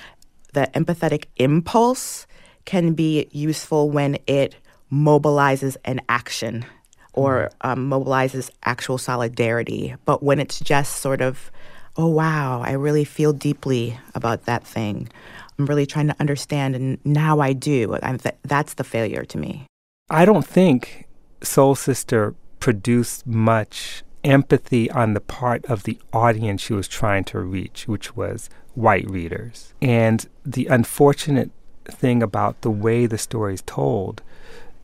the 0.53 0.67
empathetic 0.73 1.25
impulse 1.35 2.25
can 2.65 2.93
be 2.93 3.27
useful 3.31 3.89
when 3.89 4.17
it 4.27 4.55
mobilizes 4.91 5.77
an 5.85 6.01
action 6.09 6.65
or 7.13 7.49
um, 7.61 7.89
mobilizes 7.89 8.49
actual 8.63 8.97
solidarity. 8.97 9.95
But 10.05 10.23
when 10.23 10.39
it's 10.39 10.59
just 10.59 10.97
sort 10.97 11.21
of, 11.21 11.51
oh, 11.97 12.07
wow, 12.07 12.61
I 12.61 12.71
really 12.73 13.03
feel 13.03 13.33
deeply 13.33 13.99
about 14.15 14.45
that 14.45 14.65
thing, 14.65 15.09
I'm 15.57 15.65
really 15.65 15.85
trying 15.85 16.07
to 16.07 16.15
understand, 16.19 16.75
and 16.75 16.99
now 17.03 17.39
I 17.39 17.53
do. 17.53 17.97
Th- 18.01 18.35
that's 18.43 18.75
the 18.75 18.83
failure 18.83 19.25
to 19.25 19.37
me. 19.37 19.65
I 20.09 20.25
don't 20.25 20.45
think 20.45 21.07
Soul 21.41 21.75
Sister 21.75 22.35
produced 22.59 23.27
much 23.27 24.03
empathy 24.23 24.89
on 24.91 25.13
the 25.13 25.21
part 25.21 25.65
of 25.65 25.83
the 25.83 25.99
audience 26.13 26.61
she 26.61 26.73
was 26.73 26.87
trying 26.87 27.23
to 27.25 27.39
reach, 27.39 27.87
which 27.87 28.15
was 28.15 28.49
white 28.73 29.09
readers. 29.09 29.73
And 29.81 30.27
the 30.45 30.67
unfortunate 30.67 31.51
thing 31.89 32.23
about 32.23 32.61
the 32.61 32.71
way 32.71 33.05
the 33.05 33.17
story 33.17 33.53
is 33.53 33.61
told 33.63 34.21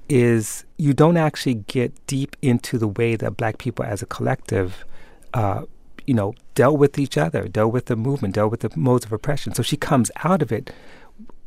is 0.07 0.65
you 0.77 0.93
don't 0.93 1.17
actually 1.17 1.55
get 1.55 1.91
deep 2.07 2.35
into 2.41 2.77
the 2.77 2.87
way 2.87 3.15
that 3.15 3.37
black 3.37 3.57
people 3.57 3.83
as 3.83 4.01
a 4.01 4.05
collective 4.05 4.85
uh, 5.33 5.63
you 6.05 6.13
know, 6.13 6.33
dealt 6.53 6.77
with 6.77 6.97
each 6.97 7.17
other, 7.17 7.47
dealt 7.47 7.73
with 7.73 7.85
the 7.85 7.95
movement, 7.95 8.35
dealt 8.35 8.51
with 8.51 8.61
the 8.61 8.71
modes 8.75 9.05
of 9.05 9.11
oppression. 9.11 9.53
So 9.53 9.63
she 9.63 9.77
comes 9.77 10.11
out 10.23 10.41
of 10.41 10.51
it 10.51 10.71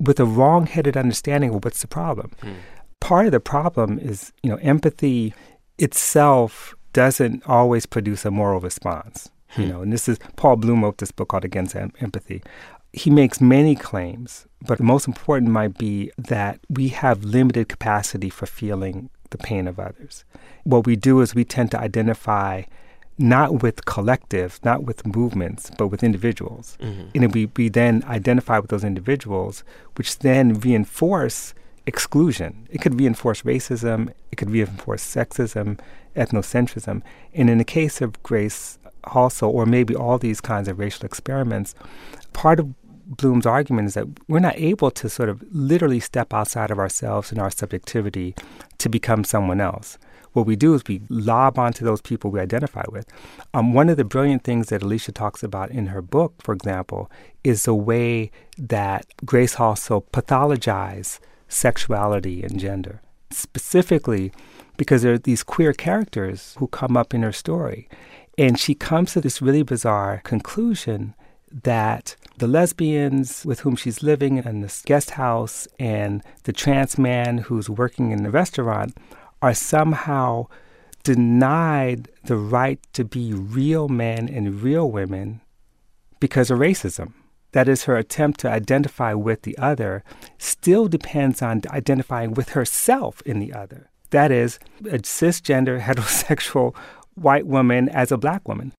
with 0.00 0.20
a 0.20 0.24
wrong-headed 0.24 0.96
understanding 0.96 1.54
of 1.54 1.64
what's 1.64 1.80
the 1.80 1.88
problem. 1.88 2.32
Mm. 2.42 2.56
Part 3.00 3.26
of 3.26 3.32
the 3.32 3.40
problem 3.40 3.98
is, 3.98 4.32
you 4.42 4.50
know, 4.50 4.56
empathy 4.56 5.34
itself 5.78 6.74
doesn't 6.92 7.46
always 7.46 7.86
produce 7.86 8.24
a 8.24 8.30
moral 8.30 8.60
response. 8.60 9.30
You 9.56 9.64
hmm. 9.64 9.70
know, 9.70 9.82
and 9.82 9.92
this 9.92 10.08
is 10.08 10.18
Paul 10.36 10.56
Bloom 10.56 10.82
wrote 10.82 10.98
this 10.98 11.12
book 11.12 11.28
called 11.28 11.44
Against 11.44 11.74
em- 11.74 11.92
Empathy. 12.00 12.42
He 12.92 13.10
makes 13.10 13.40
many 13.40 13.74
claims, 13.76 14.46
but 14.66 14.78
the 14.78 14.84
most 14.84 15.06
important 15.06 15.50
might 15.50 15.76
be 15.76 16.10
that 16.16 16.60
we 16.68 16.88
have 16.88 17.22
limited 17.22 17.68
capacity 17.68 18.30
for 18.30 18.46
feeling 18.46 19.10
the 19.30 19.38
pain 19.38 19.68
of 19.68 19.78
others. 19.78 20.24
What 20.64 20.86
we 20.86 20.96
do 20.96 21.20
is 21.20 21.34
we 21.34 21.44
tend 21.44 21.70
to 21.72 21.80
identify 21.80 22.62
not 23.18 23.62
with 23.62 23.84
collectives, 23.84 24.64
not 24.64 24.84
with 24.84 25.06
movements, 25.06 25.70
but 25.76 25.88
with 25.88 26.02
individuals. 26.02 26.78
Mm-hmm. 26.80 27.22
And 27.22 27.34
we, 27.34 27.50
we 27.56 27.68
then 27.68 28.04
identify 28.06 28.58
with 28.58 28.70
those 28.70 28.84
individuals, 28.84 29.64
which 29.96 30.20
then 30.20 30.54
reinforce 30.60 31.52
exclusion. 31.86 32.68
It 32.70 32.80
could 32.80 32.98
reinforce 32.98 33.42
racism, 33.42 34.12
it 34.30 34.36
could 34.36 34.50
reinforce 34.50 35.02
sexism, 35.02 35.80
ethnocentrism. 36.14 37.02
And 37.34 37.50
in 37.50 37.58
the 37.58 37.64
case 37.64 38.00
of 38.00 38.22
Grace 38.22 38.78
also, 39.14 39.48
or 39.48 39.66
maybe 39.66 39.94
all 39.94 40.18
these 40.18 40.40
kinds 40.40 40.68
of 40.68 40.78
racial 40.78 41.04
experiments, 41.04 41.74
part 42.32 42.60
of 42.60 42.74
Bloom's 43.06 43.46
argument 43.46 43.88
is 43.88 43.94
that 43.94 44.06
we're 44.28 44.38
not 44.38 44.56
able 44.56 44.90
to 44.90 45.08
sort 45.08 45.30
of 45.30 45.42
literally 45.50 45.98
step 45.98 46.34
outside 46.34 46.70
of 46.70 46.78
ourselves 46.78 47.30
and 47.30 47.40
our 47.40 47.50
subjectivity 47.50 48.34
to 48.76 48.88
become 48.88 49.24
someone 49.24 49.60
else 49.60 49.98
what 50.32 50.46
we 50.46 50.56
do 50.56 50.74
is 50.74 50.82
we 50.86 51.02
lob 51.08 51.58
onto 51.58 51.84
those 51.84 52.00
people 52.00 52.30
we 52.30 52.40
identify 52.40 52.84
with. 52.90 53.06
Um, 53.54 53.72
one 53.72 53.88
of 53.88 53.96
the 53.96 54.04
brilliant 54.04 54.44
things 54.44 54.68
that 54.68 54.82
Alisha 54.82 55.12
talks 55.12 55.42
about 55.42 55.70
in 55.70 55.88
her 55.88 56.02
book, 56.02 56.34
for 56.42 56.54
example, 56.54 57.10
is 57.44 57.64
the 57.64 57.74
way 57.74 58.30
that 58.56 59.06
Grace 59.24 59.56
Halsell 59.56 60.04
pathologized 60.12 61.18
sexuality 61.48 62.42
and 62.42 62.58
gender, 62.60 63.02
specifically 63.30 64.32
because 64.76 65.02
there 65.02 65.14
are 65.14 65.18
these 65.18 65.42
queer 65.42 65.72
characters 65.72 66.54
who 66.58 66.68
come 66.68 66.96
up 66.96 67.12
in 67.12 67.22
her 67.22 67.32
story. 67.32 67.88
And 68.38 68.58
she 68.58 68.74
comes 68.74 69.12
to 69.12 69.20
this 69.20 69.42
really 69.42 69.64
bizarre 69.64 70.22
conclusion 70.22 71.14
that 71.50 72.14
the 72.36 72.46
lesbians 72.46 73.44
with 73.44 73.60
whom 73.60 73.74
she's 73.74 74.02
living 74.02 74.36
in 74.36 74.60
this 74.60 74.82
guest 74.82 75.12
house 75.12 75.66
and 75.78 76.22
the 76.44 76.52
trans 76.52 76.96
man 76.96 77.38
who's 77.38 77.68
working 77.68 78.12
in 78.12 78.22
the 78.22 78.30
restaurant 78.30 78.96
are 79.42 79.54
somehow 79.54 80.46
denied 81.02 82.08
the 82.24 82.36
right 82.36 82.80
to 82.92 83.04
be 83.04 83.32
real 83.32 83.88
men 83.88 84.28
and 84.28 84.62
real 84.62 84.88
women 84.88 85.40
because 86.20 86.50
of 86.50 86.58
racism. 86.58 87.14
That 87.52 87.68
is, 87.68 87.84
her 87.84 87.96
attempt 87.96 88.40
to 88.40 88.50
identify 88.50 89.14
with 89.14 89.42
the 89.42 89.56
other 89.58 90.04
still 90.36 90.86
depends 90.86 91.42
on 91.42 91.62
identifying 91.70 92.34
with 92.34 92.50
herself 92.50 93.22
in 93.22 93.40
the 93.40 93.52
other. 93.52 93.90
That 94.10 94.30
is, 94.30 94.58
a 94.80 94.98
cisgender, 94.98 95.80
heterosexual 95.82 96.74
white 97.20 97.46
woman 97.46 97.88
as 97.90 98.12
a 98.12 98.16
black 98.16 98.46
woman. 98.48 98.72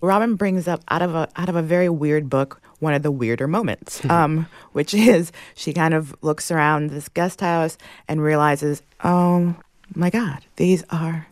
Robin 0.00 0.36
brings 0.36 0.68
up 0.68 0.82
out 0.90 1.02
of 1.02 1.14
a 1.14 1.28
out 1.36 1.48
of 1.48 1.56
a 1.56 1.62
very 1.62 1.88
weird 1.88 2.30
book 2.30 2.60
one 2.80 2.94
of 2.94 3.02
the 3.02 3.10
weirder 3.10 3.48
moments, 3.48 4.04
um, 4.06 4.46
which 4.72 4.94
is 4.94 5.32
she 5.54 5.72
kind 5.72 5.94
of 5.94 6.14
looks 6.22 6.50
around 6.50 6.90
this 6.90 7.08
guest 7.08 7.40
house 7.40 7.76
and 8.06 8.22
realizes, 8.22 8.82
oh, 9.04 9.56
my 9.94 10.10
God, 10.10 10.44
these 10.56 10.84
are 10.90 11.26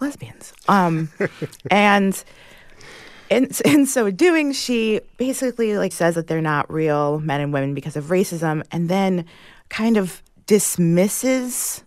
lesbians. 0.00 0.52
Um, 0.68 1.10
and 1.70 2.22
in, 3.30 3.50
in 3.64 3.86
so 3.86 4.10
doing, 4.10 4.52
she 4.52 5.00
basically 5.16 5.78
like 5.78 5.92
says 5.92 6.16
that 6.16 6.26
they're 6.26 6.40
not 6.40 6.70
real 6.72 7.20
men 7.20 7.40
and 7.40 7.52
women 7.52 7.74
because 7.74 7.96
of 7.96 8.06
racism, 8.06 8.62
and 8.72 8.88
then 8.88 9.24
kind 9.68 9.96
of 9.96 10.22
dismisses 10.46 11.84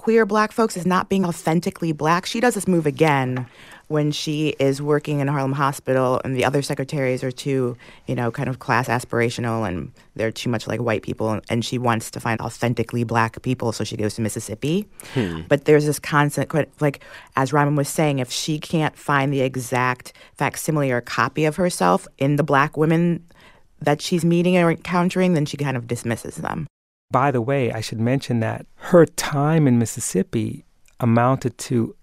queer 0.00 0.24
black 0.24 0.50
folks 0.50 0.78
as 0.78 0.86
not 0.86 1.10
being 1.10 1.26
authentically 1.26 1.92
black. 1.92 2.24
She 2.24 2.40
does 2.40 2.54
this 2.54 2.66
move 2.66 2.86
again 2.86 3.44
when 3.88 4.10
she 4.10 4.54
is 4.58 4.80
working 4.80 5.20
in 5.20 5.28
Harlem 5.28 5.52
Hospital 5.52 6.22
and 6.24 6.34
the 6.34 6.42
other 6.42 6.62
secretaries 6.62 7.22
are 7.22 7.30
too, 7.30 7.76
you 8.06 8.14
know, 8.14 8.30
kind 8.30 8.48
of 8.48 8.60
class 8.60 8.88
aspirational 8.88 9.68
and 9.68 9.92
they're 10.14 10.30
too 10.30 10.48
much 10.48 10.66
like 10.66 10.80
white 10.80 11.02
people 11.02 11.38
and 11.50 11.66
she 11.66 11.76
wants 11.76 12.10
to 12.12 12.18
find 12.18 12.40
authentically 12.40 13.04
black 13.04 13.42
people 13.42 13.72
so 13.72 13.84
she 13.84 13.94
goes 13.94 14.14
to 14.14 14.22
Mississippi. 14.22 14.88
Hmm. 15.12 15.42
But 15.50 15.66
there's 15.66 15.84
this 15.84 15.98
constant 15.98 16.50
like 16.80 17.04
as 17.36 17.52
Ryman 17.52 17.76
was 17.76 17.90
saying 17.90 18.20
if 18.20 18.32
she 18.32 18.58
can't 18.58 18.96
find 18.96 19.30
the 19.30 19.42
exact 19.42 20.14
facsimile 20.32 20.90
or 20.90 21.02
copy 21.02 21.44
of 21.44 21.56
herself 21.56 22.08
in 22.16 22.36
the 22.36 22.42
black 22.42 22.78
women 22.78 23.22
that 23.82 24.00
she's 24.00 24.24
meeting 24.24 24.56
or 24.56 24.70
encountering 24.70 25.34
then 25.34 25.44
she 25.44 25.58
kind 25.58 25.76
of 25.76 25.86
dismisses 25.86 26.36
them. 26.36 26.66
By 27.10 27.30
the 27.30 27.42
way, 27.42 27.72
I 27.72 27.80
should 27.80 28.00
mention 28.00 28.40
that 28.40 28.66
her 28.76 29.04
time 29.06 29.66
in 29.66 29.78
Mississippi 29.78 30.64
amounted 31.00 31.58
to 31.58 31.96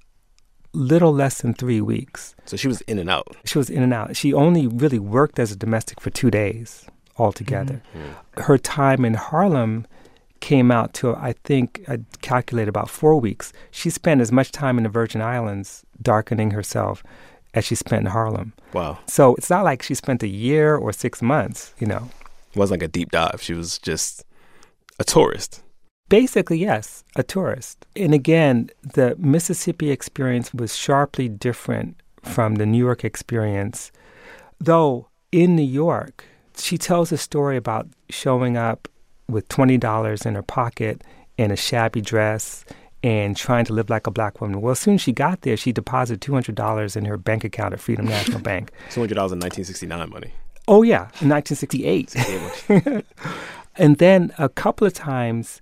little 0.74 1.14
less 1.14 1.42
than 1.42 1.54
three 1.54 1.82
weeks. 1.82 2.36
So 2.46 2.58
she 2.58 2.68
was 2.68 2.82
in 2.82 3.00
and 3.00 3.10
out. 3.10 3.36
She 3.46 3.58
was 3.58 3.70
in 3.70 3.84
and 3.84 3.94
out. 3.94 4.16
She 4.16 4.34
only 4.34 4.68
really 4.68 5.00
worked 5.00 5.40
as 5.40 5.52
a 5.52 5.56
domestic 5.56 6.02
for 6.02 6.10
two 6.10 6.30
days 6.30 6.86
altogether. 7.18 7.82
Mm-hmm. 7.96 8.42
Her 8.42 8.58
time 8.58 9.06
in 9.06 9.16
Harlem 9.16 9.88
came 10.40 10.72
out 10.72 10.94
to, 10.96 11.16
I 11.16 11.34
think, 11.44 11.84
I 11.88 12.00
calculated 12.22 12.70
about 12.70 12.90
four 12.90 13.20
weeks. 13.20 13.54
She 13.72 13.90
spent 13.90 14.22
as 14.22 14.32
much 14.32 14.52
time 14.52 14.78
in 14.78 14.84
the 14.84 14.90
Virgin 14.90 15.22
Islands 15.22 15.84
darkening 16.02 16.52
herself 16.52 17.04
as 17.54 17.66
she 17.66 17.74
spent 17.74 18.02
in 18.02 18.12
Harlem. 18.12 18.54
Wow. 18.74 19.00
So 19.08 19.36
it's 19.36 19.50
not 19.50 19.64
like 19.64 19.82
she 19.82 19.96
spent 19.96 20.22
a 20.22 20.28
year 20.28 20.76
or 20.76 20.94
six 20.94 21.22
months, 21.22 21.74
you 21.80 21.88
know. 21.88 22.10
It 22.52 22.60
wasn't 22.60 22.82
like 22.82 22.90
a 22.90 22.92
deep 22.92 23.12
dive. 23.12 23.42
She 23.42 23.54
was 23.54 23.80
just 23.80 24.26
a 25.00 25.04
tourist. 25.04 25.64
Basically, 26.10 26.58
yes, 26.58 27.04
a 27.16 27.24
tourist. 27.24 27.86
And 27.96 28.14
again, 28.14 28.70
the 28.82 29.16
Mississippi 29.18 29.92
experience 29.92 30.54
was 30.54 30.76
sharply 30.76 31.28
different 31.28 32.02
from 32.24 32.56
the 32.56 32.66
New 32.66 32.78
York 32.78 33.04
experience. 33.04 33.92
Though 34.60 35.10
in 35.32 35.56
New 35.56 35.64
York, 35.64 36.24
she 36.58 36.78
tells 36.78 37.12
a 37.12 37.18
story 37.18 37.58
about 37.58 37.88
showing 38.10 38.58
up 38.58 38.88
with 39.28 39.48
$20 39.50 40.26
in 40.26 40.36
her 40.36 40.42
pocket 40.42 41.04
and 41.38 41.52
a 41.52 41.58
shabby 41.58 42.02
dress 42.02 42.64
and 43.04 43.38
trying 43.38 43.66
to 43.66 43.74
live 43.74 43.90
like 43.90 44.08
a 44.08 44.12
black 44.12 44.42
woman. 44.42 44.62
Well, 44.62 44.72
as 44.72 44.80
soon 44.80 44.96
as 44.96 45.02
she 45.02 45.12
got 45.12 45.42
there, 45.42 45.58
she 45.58 45.72
deposited 45.72 46.22
$200 46.22 46.96
in 46.96 47.06
her 47.06 47.18
bank 47.18 47.44
account 47.44 47.74
at 47.74 47.80
Freedom 47.80 48.06
National 48.06 48.40
Bank. 48.40 48.72
$200 48.90 49.12
in 49.12 49.40
1969 49.40 50.10
money. 50.10 50.32
Oh, 50.68 50.82
yeah, 50.82 51.10
in 51.22 51.30
1968. 51.30 52.16
and 53.78 53.98
then 53.98 54.34
a 54.38 54.50
couple 54.50 54.88
of 54.88 54.94
times, 54.94 55.62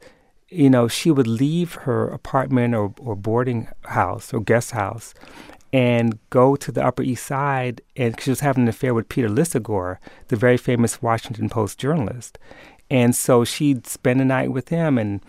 you 0.49 0.69
know, 0.69 0.88
she 0.88 1.12
would 1.12 1.28
leave 1.28 1.73
her 1.73 2.08
apartment 2.08 2.73
or, 2.75 2.93
or 2.99 3.15
boarding 3.15 3.67
house 3.84 4.34
or 4.34 4.39
guest 4.39 4.71
house 4.71 5.13
and 5.73 6.17
go 6.30 6.56
to 6.56 6.71
the 6.71 6.86
Upper 6.86 7.04
East 7.04 7.25
Side, 7.25 7.82
and 7.97 8.19
she 8.21 8.30
was 8.30 8.39
having 8.39 8.63
an 8.63 8.69
affair 8.69 8.93
with 8.93 9.10
Peter 9.10 9.28
Lisagor, 9.28 9.97
the 10.30 10.38
very 10.38 10.56
famous 10.56 11.01
Washington 11.01 11.49
Post 11.49 11.78
journalist. 11.78 12.39
And 12.89 13.13
so 13.13 13.43
she'd 13.43 13.86
spend 13.86 14.21
the 14.21 14.25
night 14.25 14.51
with 14.51 14.69
him. 14.69 14.97
And 14.97 15.21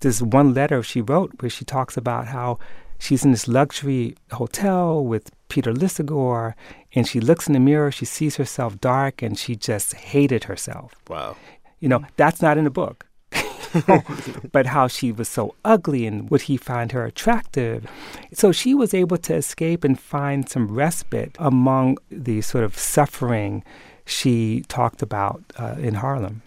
this 0.00 0.20
one 0.20 0.52
letter 0.52 0.82
she 0.82 1.00
wrote 1.00 1.40
where 1.40 1.48
she 1.48 1.64
talks 1.64 1.96
about 1.96 2.26
how 2.26 2.58
she's 2.98 3.24
in 3.24 3.30
this 3.30 3.48
luxury 3.48 4.16
hotel 4.32 5.02
with 5.02 5.30
Peter 5.48 5.72
Lisagor, 5.72 6.54
and 6.94 7.06
she 7.06 7.20
looks 7.20 7.46
in 7.46 7.52
the 7.52 7.60
mirror, 7.60 7.90
she 7.90 8.04
sees 8.04 8.36
herself 8.36 8.80
dark, 8.80 9.22
and 9.22 9.38
she 9.38 9.56
just 9.56 9.94
hated 9.94 10.44
herself. 10.44 10.94
Wow. 11.08 11.36
You 11.84 11.90
know, 11.90 12.02
that's 12.16 12.40
not 12.40 12.56
in 12.56 12.64
the 12.64 12.70
book. 12.70 13.04
but 14.52 14.64
how 14.64 14.88
she 14.88 15.12
was 15.12 15.28
so 15.28 15.54
ugly 15.66 16.06
and 16.06 16.30
would 16.30 16.40
he 16.42 16.56
find 16.56 16.92
her 16.92 17.04
attractive. 17.04 17.86
So 18.32 18.52
she 18.52 18.74
was 18.74 18.94
able 18.94 19.18
to 19.18 19.34
escape 19.34 19.84
and 19.84 20.00
find 20.00 20.48
some 20.48 20.68
respite 20.68 21.36
among 21.38 21.98
the 22.08 22.40
sort 22.40 22.64
of 22.64 22.78
suffering 22.78 23.64
she 24.06 24.64
talked 24.66 25.02
about 25.02 25.42
uh, 25.58 25.74
in 25.78 25.92
Harlem. 25.92 26.40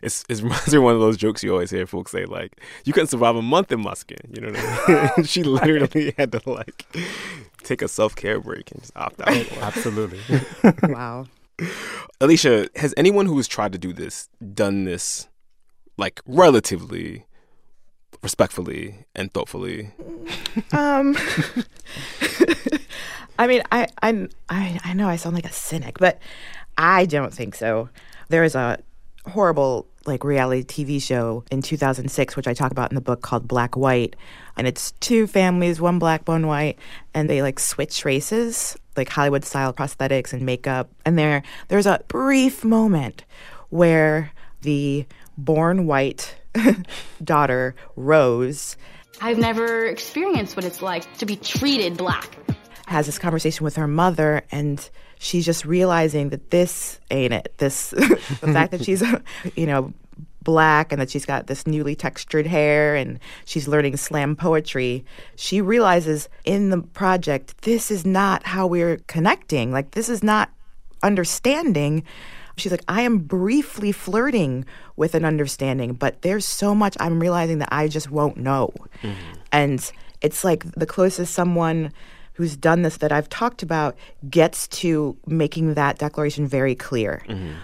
It's, 0.00 0.24
it 0.28 0.42
reminds 0.42 0.70
me 0.70 0.76
of 0.76 0.84
one 0.84 0.94
of 0.94 1.00
those 1.00 1.16
jokes 1.16 1.42
you 1.42 1.50
always 1.50 1.72
hear 1.72 1.84
folks 1.84 2.12
say, 2.12 2.24
like, 2.24 2.60
you 2.84 2.92
couldn't 2.92 3.08
survive 3.08 3.34
a 3.34 3.42
month 3.42 3.72
in 3.72 3.82
Muskin. 3.82 4.32
You 4.32 4.42
know 4.42 4.52
what 4.52 4.88
I 4.88 5.12
mean? 5.16 5.24
she 5.26 5.42
literally 5.42 6.14
had 6.16 6.30
to, 6.30 6.40
like, 6.46 6.86
take 7.64 7.82
a 7.82 7.88
self 7.88 8.14
care 8.14 8.38
break 8.38 8.70
and 8.70 8.80
just 8.80 8.92
opt 8.94 9.20
out. 9.22 9.52
Absolutely. 9.60 10.20
wow. 10.84 11.26
Alisha, 12.20 12.74
has 12.76 12.94
anyone 12.96 13.26
who 13.26 13.36
has 13.36 13.48
tried 13.48 13.72
to 13.72 13.78
do 13.78 13.92
this 13.92 14.28
done 14.54 14.84
this 14.84 15.28
like 15.96 16.20
relatively 16.26 17.26
respectfully 18.22 19.06
and 19.14 19.32
thoughtfully? 19.32 19.90
Um, 20.72 21.16
I 23.38 23.46
mean, 23.46 23.62
I, 23.70 23.86
I, 24.02 24.28
I, 24.48 24.80
I 24.84 24.94
know 24.94 25.08
I 25.08 25.16
sound 25.16 25.34
like 25.34 25.46
a 25.46 25.52
cynic, 25.52 25.98
but 25.98 26.18
I 26.76 27.06
don't 27.06 27.32
think 27.32 27.54
so. 27.54 27.88
There 28.28 28.44
is 28.44 28.54
a 28.54 28.78
horrible 29.26 29.86
like 30.06 30.24
reality 30.24 30.64
TV 30.64 31.02
show 31.02 31.44
in 31.50 31.62
2006, 31.62 32.34
which 32.34 32.48
I 32.48 32.54
talk 32.54 32.72
about 32.72 32.90
in 32.90 32.94
the 32.94 33.00
book 33.00 33.22
called 33.22 33.46
Black 33.46 33.76
White, 33.76 34.16
and 34.56 34.66
it's 34.66 34.92
two 34.92 35.26
families, 35.26 35.80
one 35.80 35.98
black, 35.98 36.26
one 36.26 36.46
white, 36.46 36.78
and 37.14 37.28
they 37.28 37.42
like 37.42 37.60
switch 37.60 38.04
races, 38.04 38.76
like 38.98 39.08
Hollywood 39.08 39.44
style 39.44 39.72
prosthetics 39.72 40.34
and 40.34 40.42
makeup. 40.42 40.90
And 41.06 41.18
there, 41.18 41.42
there's 41.68 41.86
a 41.86 42.02
brief 42.08 42.64
moment 42.64 43.24
where 43.70 44.32
the 44.60 45.06
born 45.38 45.86
white 45.86 46.36
daughter 47.24 47.74
Rose 47.96 48.76
I've 49.20 49.38
never 49.38 49.86
experienced 49.86 50.56
what 50.56 50.64
it's 50.64 50.82
like 50.82 51.12
to 51.18 51.26
be 51.26 51.36
treated 51.36 51.96
black. 51.96 52.36
has 52.86 53.06
this 53.06 53.18
conversation 53.18 53.64
with 53.64 53.76
her 53.76 53.88
mother 53.88 54.42
and 54.50 54.88
she's 55.18 55.44
just 55.44 55.64
realizing 55.64 56.28
that 56.30 56.50
this 56.50 57.00
ain't 57.10 57.32
it 57.32 57.52
this 57.58 57.90
the 57.90 58.16
fact 58.52 58.70
that 58.72 58.84
she's 58.84 59.02
you 59.56 59.66
know 59.66 59.92
black 60.42 60.92
and 60.92 61.00
that 61.00 61.10
she's 61.10 61.26
got 61.26 61.46
this 61.46 61.66
newly 61.66 61.94
textured 61.94 62.46
hair 62.46 62.94
and 62.94 63.18
she's 63.44 63.68
learning 63.68 63.96
slam 63.96 64.36
poetry 64.36 65.04
she 65.36 65.60
realizes 65.60 66.28
in 66.44 66.70
the 66.70 66.80
project 66.80 67.60
this 67.62 67.90
is 67.90 68.06
not 68.06 68.44
how 68.46 68.66
we're 68.66 68.98
connecting. 69.06 69.72
Like 69.72 69.92
this 69.92 70.08
is 70.08 70.22
not 70.22 70.50
understanding. 71.02 72.04
She's 72.56 72.72
like 72.72 72.84
i 72.88 73.02
am 73.02 73.18
briefly 73.18 73.92
flirting 73.92 74.64
with 74.96 75.14
an 75.14 75.24
understanding 75.24 75.92
but 75.94 76.22
there's 76.22 76.44
so 76.44 76.74
much 76.74 76.96
i'm 76.98 77.20
realizing 77.20 77.58
that 77.58 77.68
i 77.70 77.88
just 77.88 78.10
won't 78.10 78.36
know. 78.36 78.72
Mm-hmm. 79.02 79.32
And 79.52 79.92
it's 80.20 80.44
like 80.44 80.64
the 80.72 80.86
closest 80.86 81.34
someone 81.34 81.92
who's 82.38 82.56
done 82.56 82.82
this 82.82 82.98
that 82.98 83.10
I've 83.10 83.28
talked 83.28 83.64
about 83.64 83.96
gets 84.30 84.68
to 84.68 85.16
making 85.26 85.74
that 85.74 85.98
declaration 85.98 86.46
very 86.46 86.76
clear. 86.76 87.24
Mm-hmm. 87.28 87.54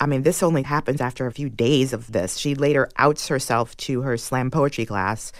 I 0.00 0.06
mean, 0.06 0.22
this 0.22 0.42
only 0.42 0.62
happens 0.62 1.00
after 1.00 1.26
a 1.26 1.32
few 1.32 1.50
days 1.50 1.92
of 1.92 2.10
this. 2.10 2.38
She 2.38 2.54
later 2.54 2.88
outs 2.96 3.28
herself 3.28 3.76
to 3.78 4.00
her 4.00 4.16
slam 4.16 4.50
poetry 4.50 4.86
class 4.86 5.30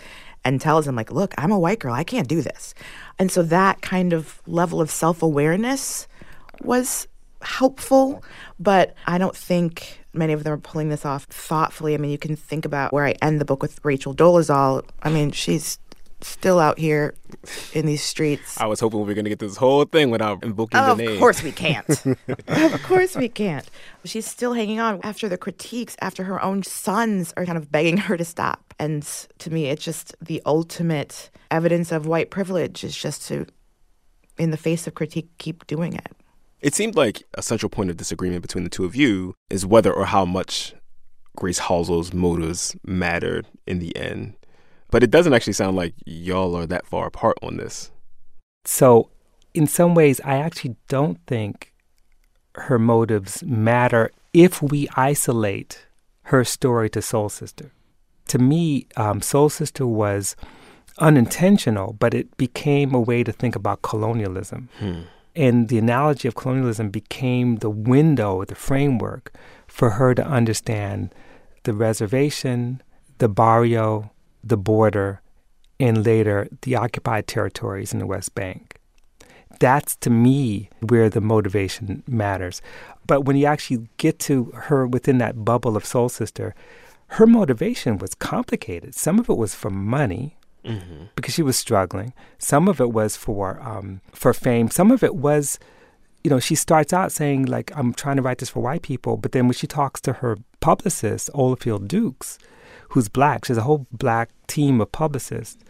and 0.45 0.61
tells 0.61 0.87
him, 0.87 0.95
like, 0.95 1.11
look, 1.11 1.35
I'm 1.39 1.51
a 1.51 1.59
white 1.59 1.79
girl. 1.79 1.95
I 1.95 2.05
can't 2.05 2.29
do 2.29 2.43
this. 2.43 2.75
And 3.19 3.31
so 3.33 3.43
that 3.43 3.81
kind 3.81 4.13
of 4.13 4.41
level 4.47 4.81
of 4.81 4.91
self 4.91 5.23
awareness 5.23 6.07
was 6.63 7.09
helpful, 7.43 8.23
but 8.59 8.95
I 9.07 9.19
don't 9.19 9.37
think 9.37 10.01
many 10.13 10.33
of 10.33 10.45
them 10.45 10.53
are 10.53 10.59
pulling 10.59 10.91
this 10.91 11.07
off 11.07 11.25
thoughtfully. 11.25 11.95
I 11.95 11.99
mean, 11.99 12.11
you 12.11 12.19
can 12.19 12.37
think 12.37 12.65
about 12.65 12.93
where 12.93 13.07
I 13.07 13.15
end 13.23 13.41
the 13.41 13.45
book 13.45 13.63
with 13.63 13.83
Rachel 13.83 14.15
Dolezal. 14.15 14.85
I 15.03 15.11
mean, 15.11 15.31
she's 15.31 15.79
still 16.25 16.59
out 16.59 16.79
here 16.79 17.15
in 17.73 17.87
these 17.87 18.03
streets. 18.03 18.61
I 18.61 18.67
was 18.67 18.81
hoping 18.81 19.01
we 19.01 19.07
were 19.07 19.15
going 19.15 19.25
to 19.25 19.31
get 19.31 19.39
this 19.39 19.57
whole 19.57 19.85
thing 19.85 20.11
without 20.11 20.43
invoking 20.43 20.81
name. 20.97 21.13
Of 21.13 21.19
course 21.19 21.43
we 21.43 21.53
can't. 21.53 21.89
of 22.49 22.83
course 22.83 23.17
we 23.17 23.29
can't. 23.29 23.69
She's 24.05 24.27
still 24.27 24.53
hanging 24.53 24.81
on 24.81 25.01
after 25.03 25.29
the 25.29 25.39
critiques, 25.39 25.97
after 26.01 26.25
her 26.25 26.43
own 26.43 26.63
sons 26.63 27.33
are 27.37 27.45
kind 27.45 27.59
of 27.59 27.71
begging 27.71 27.97
her 27.97 28.17
to 28.17 28.25
stop. 28.25 28.75
And 28.79 29.03
to 29.39 29.51
me, 29.51 29.67
it's 29.67 29.85
just 29.85 30.15
the 30.21 30.43
ultimate 30.47 31.31
evidence 31.51 31.93
of 31.93 32.07
white 32.07 32.31
privilege 32.31 32.85
is 32.85 32.97
just 32.97 33.27
to, 33.29 33.47
in 34.39 34.51
the 34.51 34.57
face 34.57 34.87
of 34.87 34.95
critique, 34.95 35.29
keep 35.39 35.67
doing 35.67 35.95
it. 35.95 36.17
It 36.61 36.75
seemed 36.75 36.95
like 36.95 37.23
a 37.35 37.43
central 37.43 37.71
point 37.71 37.91
of 37.91 37.97
disagreement 37.97 38.43
between 38.43 38.65
the 38.65 38.71
two 38.71 38.85
of 38.85 38.95
you 38.95 39.35
is 39.49 39.65
whether 39.65 39.93
or 39.93 40.07
how 40.07 40.25
much 40.25 40.75
Grace 41.37 41.61
Halsell's 41.61 42.13
motives 42.13 42.77
mattered 42.85 43.47
in 43.67 43.79
the 43.79 43.97
end. 43.97 44.35
But 44.91 45.03
it 45.03 45.11
doesn't 45.11 45.33
actually 45.33 45.53
sound 45.53 45.77
like 45.77 45.95
y'all 46.05 46.57
are 46.57 46.67
that 46.67 46.87
far 46.87 47.07
apart 47.07 47.39
on 47.43 47.57
this. 47.57 47.91
So, 48.65 49.11
in 49.55 49.67
some 49.67 49.95
ways, 49.95 50.21
I 50.25 50.37
actually 50.37 50.77
don't 50.89 51.19
think 51.27 51.73
her 52.55 52.79
motives 52.79 53.43
matter 53.45 54.11
if 54.33 54.63
we 54.63 54.89
isolate 54.97 55.87
her 56.25 56.45
story 56.45 56.91
to 56.91 57.03
Soul 57.03 57.29
Sister. 57.29 57.73
To 58.29 58.39
me, 58.39 58.87
um, 58.97 59.23
Soul 59.23 59.49
Sister 59.49 59.87
was 59.87 60.37
unintentional, 60.99 61.95
but 61.99 62.15
it 62.15 62.37
became 62.37 62.95
a 62.95 63.01
way 63.01 63.25
to 63.25 63.33
think 63.33 63.57
about 63.57 63.83
colonialism. 63.83 64.69
Hmm. 64.79 65.01
And 65.35 65.69
the 65.69 65.79
analogy 65.79 66.29
of 66.29 66.35
colonialism 66.35 66.91
became 66.91 67.57
the 67.57 67.71
window, 67.71 68.45
the 68.45 68.55
framework 68.55 69.33
for 69.67 69.91
her 69.91 70.15
to 70.15 70.27
understand 70.27 71.15
the 71.63 71.73
reservation, 71.73 72.83
the 73.19 73.29
barrio, 73.29 74.11
the 74.43 74.57
border, 74.57 75.21
and 75.79 76.05
later 76.05 76.49
the 76.63 76.75
occupied 76.77 77.27
territories 77.27 77.93
in 77.93 77.99
the 77.99 78.07
West 78.07 78.35
Bank. 78.35 78.77
That's 79.59 79.97
to 79.97 80.11
me 80.11 80.71
where 80.81 81.11
the 81.11 81.21
motivation 81.21 82.03
matters. 82.07 82.63
But 83.07 83.23
when 83.23 83.37
you 83.37 83.47
actually 83.47 83.89
get 83.97 84.19
to 84.21 84.45
her 84.55 84.87
within 84.87 85.19
that 85.19 85.45
bubble 85.45 85.77
of 85.77 85.85
Soul 85.85 86.09
Sister, 86.09 86.55
her 87.09 87.27
motivation 87.27 87.99
was 87.99 88.15
complicated. 88.15 88.95
Some 88.95 89.19
of 89.19 89.29
it 89.29 89.37
was 89.37 89.55
for 89.55 89.71
money, 89.71 90.37
Mm-hmm. 90.63 91.05
because 91.17 91.33
she 91.33 91.43
was 91.43 91.57
struggling. 91.57 92.13
Some 92.37 92.69
of 92.69 92.83
it 92.83 92.93
was 92.93 93.17
for 93.17 93.59
um, 93.63 94.03
for 94.13 94.35
fame. 94.35 94.69
Some 94.71 94.91
of 94.91 95.03
it 95.03 95.15
was, 95.17 95.59
you 96.23 96.29
know, 96.29 96.39
she 96.39 96.55
starts 96.55 96.93
out 96.93 97.13
saying 97.13 97.47
like, 97.47 97.73
"I'm 97.75 97.95
trying 97.95 98.17
to 98.17 98.23
write 98.23 98.39
this 98.39 98.51
for 98.51 98.61
white 98.63 98.83
people," 98.83 99.17
but 99.17 99.33
then 99.33 99.47
when 99.47 99.55
she 99.55 99.67
talks 99.67 100.03
to 100.03 100.13
her 100.21 100.37
publicist, 100.61 101.31
Ofield 101.35 101.89
Dukes, 101.89 102.39
who's 102.91 103.09
black, 103.09 103.45
she 103.45 103.51
has 103.51 103.59
a 103.59 103.63
whole 103.63 103.87
black 103.93 104.31
team 104.47 104.81
of 104.81 104.93
publicists. 104.93 105.63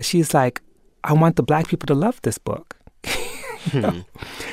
She's 0.00 0.34
like, 0.34 0.62
"I 1.04 1.12
want 1.12 1.36
the 1.36 1.42
black 1.42 1.68
people 1.68 1.86
to 1.86 1.94
love 1.94 2.20
this 2.22 2.38
book." 2.38 2.76
You 3.72 3.80
know? 3.80 4.04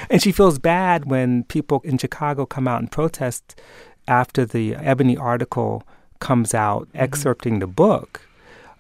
And 0.10 0.22
she 0.22 0.32
feels 0.32 0.60
bad 0.60 1.06
when 1.06 1.44
people 1.46 1.82
in 1.84 1.98
Chicago 1.98 2.46
come 2.46 2.68
out 2.68 2.82
and 2.82 2.92
protest 2.92 3.60
after 4.08 4.46
the 4.46 4.76
Ebony 4.76 5.18
article 5.18 5.84
comes 6.20 6.54
out 6.54 6.88
excerpting 6.94 7.60
the 7.60 7.68
book. 7.68 8.22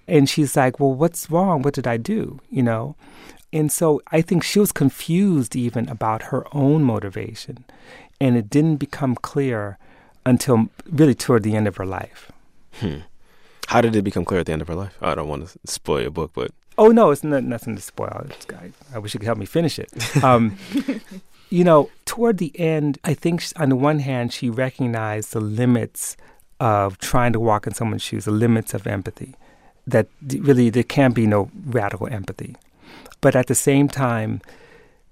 And 0.07 0.29
she's 0.29 0.55
like, 0.55 0.79
Well, 0.79 0.93
what's 0.93 1.29
wrong? 1.29 1.61
What 1.61 1.73
did 1.73 1.87
I 1.87 1.97
do? 1.97 2.39
You 2.49 2.63
know? 2.63 2.95
And 3.53 3.71
so 3.71 4.01
I 4.11 4.21
think 4.21 4.43
she 4.43 4.59
was 4.59 4.71
confused 4.71 5.55
even 5.55 5.87
about 5.89 6.23
her 6.23 6.45
own 6.53 6.83
motivation. 6.83 7.65
And 8.19 8.35
it 8.35 8.49
didn't 8.49 8.77
become 8.77 9.15
clear 9.15 9.77
until 10.25 10.69
really 10.89 11.15
toward 11.15 11.43
the 11.43 11.55
end 11.55 11.67
of 11.67 11.77
her 11.77 11.85
life. 11.85 12.31
Hmm. 12.73 12.99
How 13.67 13.81
did 13.81 13.95
it 13.95 14.01
become 14.01 14.25
clear 14.25 14.39
at 14.39 14.45
the 14.45 14.53
end 14.53 14.61
of 14.61 14.67
her 14.67 14.75
life? 14.75 14.97
I 15.01 15.13
don't 15.15 15.27
want 15.27 15.47
to 15.47 15.59
spoil 15.65 16.01
your 16.01 16.11
book, 16.11 16.31
but 16.33 16.51
Oh, 16.77 16.89
no, 16.89 17.09
it's 17.11 17.23
not, 17.23 17.43
nothing 17.43 17.75
to 17.75 17.81
spoil. 17.81 18.27
It's, 18.29 18.45
I, 18.53 18.71
I 18.95 18.99
wish 18.99 19.13
you 19.13 19.19
could 19.19 19.25
help 19.25 19.39
me 19.39 19.45
finish 19.47 19.79
it. 19.79 19.91
Um, 20.23 20.57
you 21.49 21.63
know, 21.63 21.89
toward 22.05 22.37
the 22.37 22.57
end, 22.59 22.99
I 23.03 23.13
think 23.15 23.41
sh- 23.41 23.53
on 23.55 23.69
the 23.69 23.75
one 23.75 23.99
hand, 23.99 24.31
she 24.31 24.49
recognized 24.49 25.33
the 25.33 25.41
limits 25.41 26.15
of 26.59 26.97
trying 26.99 27.33
to 27.33 27.39
walk 27.39 27.65
in 27.65 27.73
someone's 27.73 28.03
shoes, 28.03 28.25
the 28.25 28.31
limits 28.31 28.73
of 28.75 28.85
empathy, 28.85 29.35
that 29.87 30.07
really 30.21 30.69
there 30.69 30.83
can 30.83 31.11
be 31.13 31.25
no 31.25 31.49
radical 31.65 32.07
empathy. 32.07 32.55
But 33.21 33.35
at 33.35 33.47
the 33.47 33.55
same 33.55 33.87
time, 33.87 34.41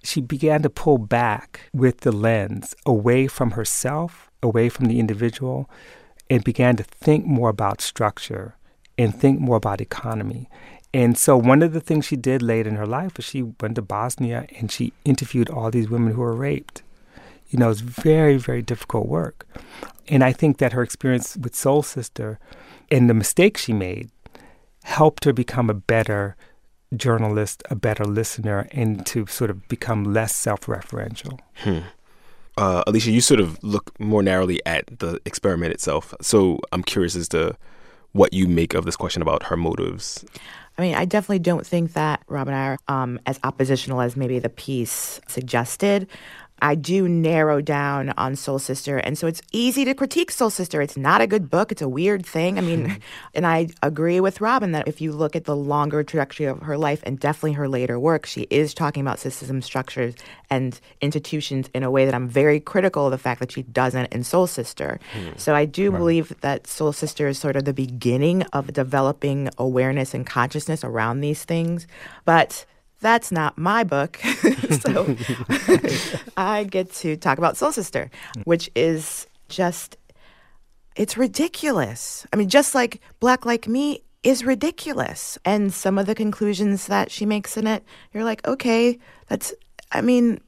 she 0.04 0.22
began 0.22 0.62
to 0.62 0.70
pull 0.70 1.00
back 1.00 1.62
with 1.74 2.02
the 2.02 2.12
lens 2.12 2.76
away 2.86 3.26
from 3.28 3.52
herself, 3.52 4.30
away 4.44 4.70
from 4.70 4.86
the 4.86 5.00
individual, 5.00 5.68
and 6.30 6.44
began 6.44 6.76
to 6.78 6.84
think 6.84 7.26
more 7.26 7.50
about 7.50 7.82
structure 7.82 8.56
and 8.98 9.14
think 9.14 9.40
more 9.40 9.58
about 9.58 9.82
economy. 9.82 10.50
And 10.94 11.18
so 11.18 11.36
one 11.36 11.62
of 11.62 11.74
the 11.74 11.82
things 11.82 12.06
she 12.06 12.16
did 12.16 12.42
late 12.42 12.66
in 12.66 12.76
her 12.76 12.86
life 12.86 13.18
was 13.18 13.26
she 13.26 13.44
went 13.44 13.76
to 13.76 13.82
Bosnia 13.82 14.48
and 14.58 14.72
she 14.72 14.94
interviewed 15.04 15.50
all 15.50 15.70
these 15.70 15.90
women 15.90 16.14
who 16.14 16.22
were 16.22 16.36
raped. 16.36 16.84
You 17.50 17.60
know, 17.60 17.70
it's 17.70 17.82
very, 17.82 18.38
very 18.38 18.62
difficult 18.62 19.08
work. 19.08 19.46
And 20.08 20.24
I 20.24 20.32
think 20.32 20.58
that 20.58 20.74
her 20.74 20.82
experience 20.82 21.36
with 21.36 21.56
Soul 21.56 21.84
Sister 21.84 22.40
and 22.90 23.10
the 23.10 23.14
mistakes 23.14 23.64
she 23.64 23.74
made 23.74 24.10
helped 24.84 25.26
her 25.26 25.34
become 25.34 25.70
a 25.70 25.74
better 25.74 26.36
journalist, 26.96 27.64
a 27.70 27.76
better 27.76 28.06
listener, 28.06 28.68
and 28.72 29.06
to 29.08 29.26
sort 29.28 29.50
of 29.50 29.68
become 29.68 30.14
less 30.14 30.36
self 30.36 30.62
referential. 30.62 31.40
Hmm. 31.56 31.80
Uh, 32.58 32.84
Alisha, 32.86 33.12
you 33.12 33.22
sort 33.22 33.40
of 33.40 33.62
look 33.64 33.98
more 34.00 34.24
narrowly 34.24 34.62
at 34.66 34.86
the 35.00 35.20
experiment 35.26 35.74
itself. 35.74 36.14
So 36.22 36.60
I'm 36.72 36.84
curious 36.84 37.16
as 37.16 37.28
to 37.30 37.58
what 38.14 38.32
you 38.34 38.48
make 38.48 38.74
of 38.74 38.86
this 38.86 38.96
question 38.96 39.22
about 39.22 39.44
her 39.44 39.58
motives. 39.58 40.24
I 40.78 40.82
mean, 40.82 40.96
I 40.96 41.06
definitely 41.06 41.40
don't 41.40 41.66
think 41.66 41.94
that 41.94 42.22
Rob 42.28 42.48
and 42.48 42.56
I 42.56 42.68
are 42.68 42.78
um, 42.88 43.20
as 43.26 43.40
oppositional 43.44 44.02
as 44.02 44.16
maybe 44.16 44.40
the 44.40 44.50
piece 44.50 45.20
suggested. 45.28 46.08
I 46.62 46.76
do 46.76 47.08
narrow 47.10 47.60
down 47.62 48.14
on 48.18 48.36
Soul 48.36 48.60
Sister. 48.60 48.98
And 48.98 49.18
so 49.18 49.28
it's 49.28 49.42
easy 49.52 49.84
to 49.86 49.94
critique 49.94 50.32
Soul 50.32 50.50
Sister. 50.50 50.82
It's 50.82 50.96
not 50.96 51.20
a 51.20 51.28
good 51.28 51.50
book, 51.50 51.72
it's 51.72 51.82
a 51.82 51.90
weird 51.90 52.26
thing. 52.26 52.58
I 52.58 52.62
mean, 52.62 52.98
and 53.36 53.46
I 53.46 53.68
agree 53.84 54.20
with 54.22 54.40
Robin 54.42 54.72
that 54.72 54.88
if 54.88 55.02
you 55.02 55.12
look 55.12 55.36
at 55.36 55.44
the 55.44 55.56
longer 55.56 56.02
trajectory 56.04 56.46
of 56.46 56.62
her 56.62 56.78
life 56.78 57.02
and 57.04 57.20
definitely 57.20 57.54
her 57.54 57.68
later 57.68 58.00
work, 58.00 58.26
she 58.26 58.48
is 58.50 58.74
talking 58.74 59.02
about 59.02 59.20
system 59.20 59.62
structures 59.62 60.16
and 60.50 60.80
institutions 61.02 61.70
in 61.74 61.84
a 61.84 61.92
way 61.92 62.06
that 62.06 62.14
I'm 62.16 62.28
very 62.30 62.60
critical 62.62 63.06
of 63.06 63.12
the 63.12 63.18
fact 63.18 63.42
that 63.42 63.52
she 63.52 63.64
doesn't 63.64 64.14
in 64.14 64.24
Soul 64.24 64.48
Sister. 64.48 65.00
Hmm. 65.14 65.38
So 65.38 65.54
I 65.56 65.66
do 65.66 65.92
Right. 65.92 65.98
believe 65.98 66.34
that 66.42 66.68
Soul 66.68 66.94
Sister 66.94 67.28
is 67.28 67.38
sort 67.38 67.56
of 67.58 67.66
the 67.66 67.74
beginning 67.74 68.44
of 68.54 68.72
developing 68.74 69.50
awareness 69.58 70.14
and 70.14 70.26
consciousness 70.26 70.84
around 70.84 71.20
these 71.20 71.44
things. 71.44 71.86
But 72.24 72.66
that's 73.06 73.32
not 73.32 73.56
my 73.56 73.84
book. 73.84 74.18
so 74.80 75.16
I 76.38 76.64
get 76.64 76.92
to 76.94 77.16
talk 77.16 77.38
about 77.38 77.56
Soul 77.56 77.72
Sister, 77.72 78.10
which 78.46 78.68
is 78.74 79.28
just, 79.48 79.96
it's 80.96 81.16
ridiculous. 81.16 82.26
I 82.34 82.36
mean, 82.36 82.50
just 82.50 82.74
like 82.74 83.02
Black 83.20 83.46
Like 83.46 83.68
Me 83.68 84.02
is 84.24 84.44
ridiculous. 84.44 85.38
And 85.46 85.72
some 85.72 86.00
of 86.00 86.08
the 86.08 86.16
conclusions 86.16 86.88
that 86.88 87.12
she 87.12 87.28
makes 87.28 87.58
in 87.58 87.68
it, 87.68 87.84
you're 88.12 88.24
like, 88.24 88.46
okay, 88.48 88.98
that's, 89.28 89.54
I 89.92 90.02
mean, 90.02 90.42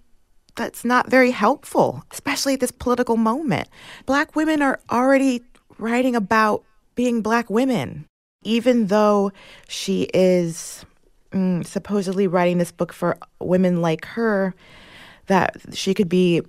that's 0.56 0.84
not 0.84 1.12
very 1.12 1.30
helpful, 1.30 2.04
especially 2.10 2.56
at 2.56 2.60
this 2.60 2.72
political 2.72 3.18
moment. 3.18 3.70
Black 4.08 4.36
women 4.36 4.64
are 4.64 4.80
already 4.90 5.44
writing 5.78 6.16
about 6.16 6.64
being 6.96 7.22
black 7.22 7.52
women, 7.52 8.08
even 8.42 8.88
though 8.88 9.32
she 9.68 10.10
is 10.12 10.84
Mm, 11.38 11.66
supposedly 11.66 12.26
writing 12.26 12.58
this 12.58 12.72
book 12.72 12.92
for 12.92 13.18
women 13.40 13.82
like 13.82 14.06
her, 14.06 14.56
that 15.28 15.56
she 15.72 15.94
could 15.94 16.10
be 16.10 16.42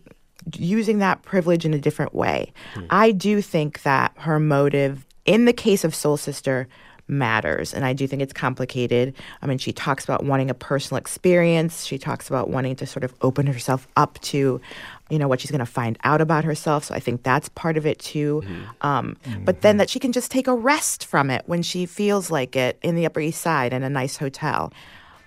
using 0.54 0.98
that 0.98 1.22
privilege 1.22 1.66
in 1.66 1.74
a 1.74 1.78
different 1.78 2.14
way. 2.14 2.52
Hmm. 2.74 2.84
I 2.88 3.12
do 3.12 3.42
think 3.42 3.82
that 3.82 4.12
her 4.16 4.40
motive, 4.40 5.04
in 5.26 5.44
the 5.44 5.52
case 5.52 5.84
of 5.84 5.94
Soul 5.94 6.16
Sister, 6.16 6.68
matters. 7.08 7.74
And 7.74 7.84
I 7.84 7.92
do 7.92 8.06
think 8.06 8.22
it's 8.22 8.32
complicated. 8.32 9.14
I 9.42 9.46
mean, 9.46 9.58
she 9.58 9.72
talks 9.72 10.04
about 10.04 10.24
wanting 10.24 10.50
a 10.50 10.54
personal 10.54 10.98
experience. 10.98 11.84
She 11.84 11.98
talks 11.98 12.28
about 12.28 12.50
wanting 12.50 12.76
to 12.76 12.86
sort 12.86 13.04
of 13.04 13.14
open 13.22 13.46
herself 13.46 13.88
up 13.96 14.18
to, 14.20 14.60
you 15.10 15.18
know, 15.18 15.26
what 15.28 15.40
she's 15.40 15.50
going 15.50 15.58
to 15.60 15.66
find 15.66 15.98
out 16.04 16.20
about 16.20 16.44
herself. 16.44 16.84
So 16.84 16.94
I 16.94 17.00
think 17.00 17.22
that's 17.22 17.48
part 17.50 17.76
of 17.76 17.86
it 17.86 17.98
too. 17.98 18.42
Um, 18.82 19.16
But 19.44 19.62
then 19.62 19.78
that 19.78 19.88
she 19.90 19.98
can 19.98 20.12
just 20.12 20.30
take 20.30 20.46
a 20.46 20.54
rest 20.54 21.06
from 21.06 21.30
it 21.30 21.42
when 21.46 21.62
she 21.62 21.86
feels 21.86 22.30
like 22.30 22.56
it 22.56 22.78
in 22.82 22.94
the 22.94 23.06
Upper 23.06 23.20
East 23.20 23.40
Side 23.40 23.72
in 23.72 23.82
a 23.82 23.88
nice 23.90 24.16
hotel. 24.18 24.72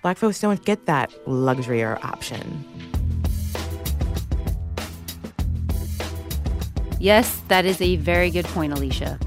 Black 0.02 0.16
folks 0.18 0.40
don't 0.40 0.64
get 0.64 0.86
that 0.86 1.12
luxury 1.28 1.82
or 1.82 1.98
option. 2.02 2.64
Yes, 6.98 7.40
that 7.48 7.64
is 7.64 7.80
a 7.80 7.96
very 7.96 8.30
good 8.30 8.44
point, 8.46 8.72
Alisha. 8.72 9.20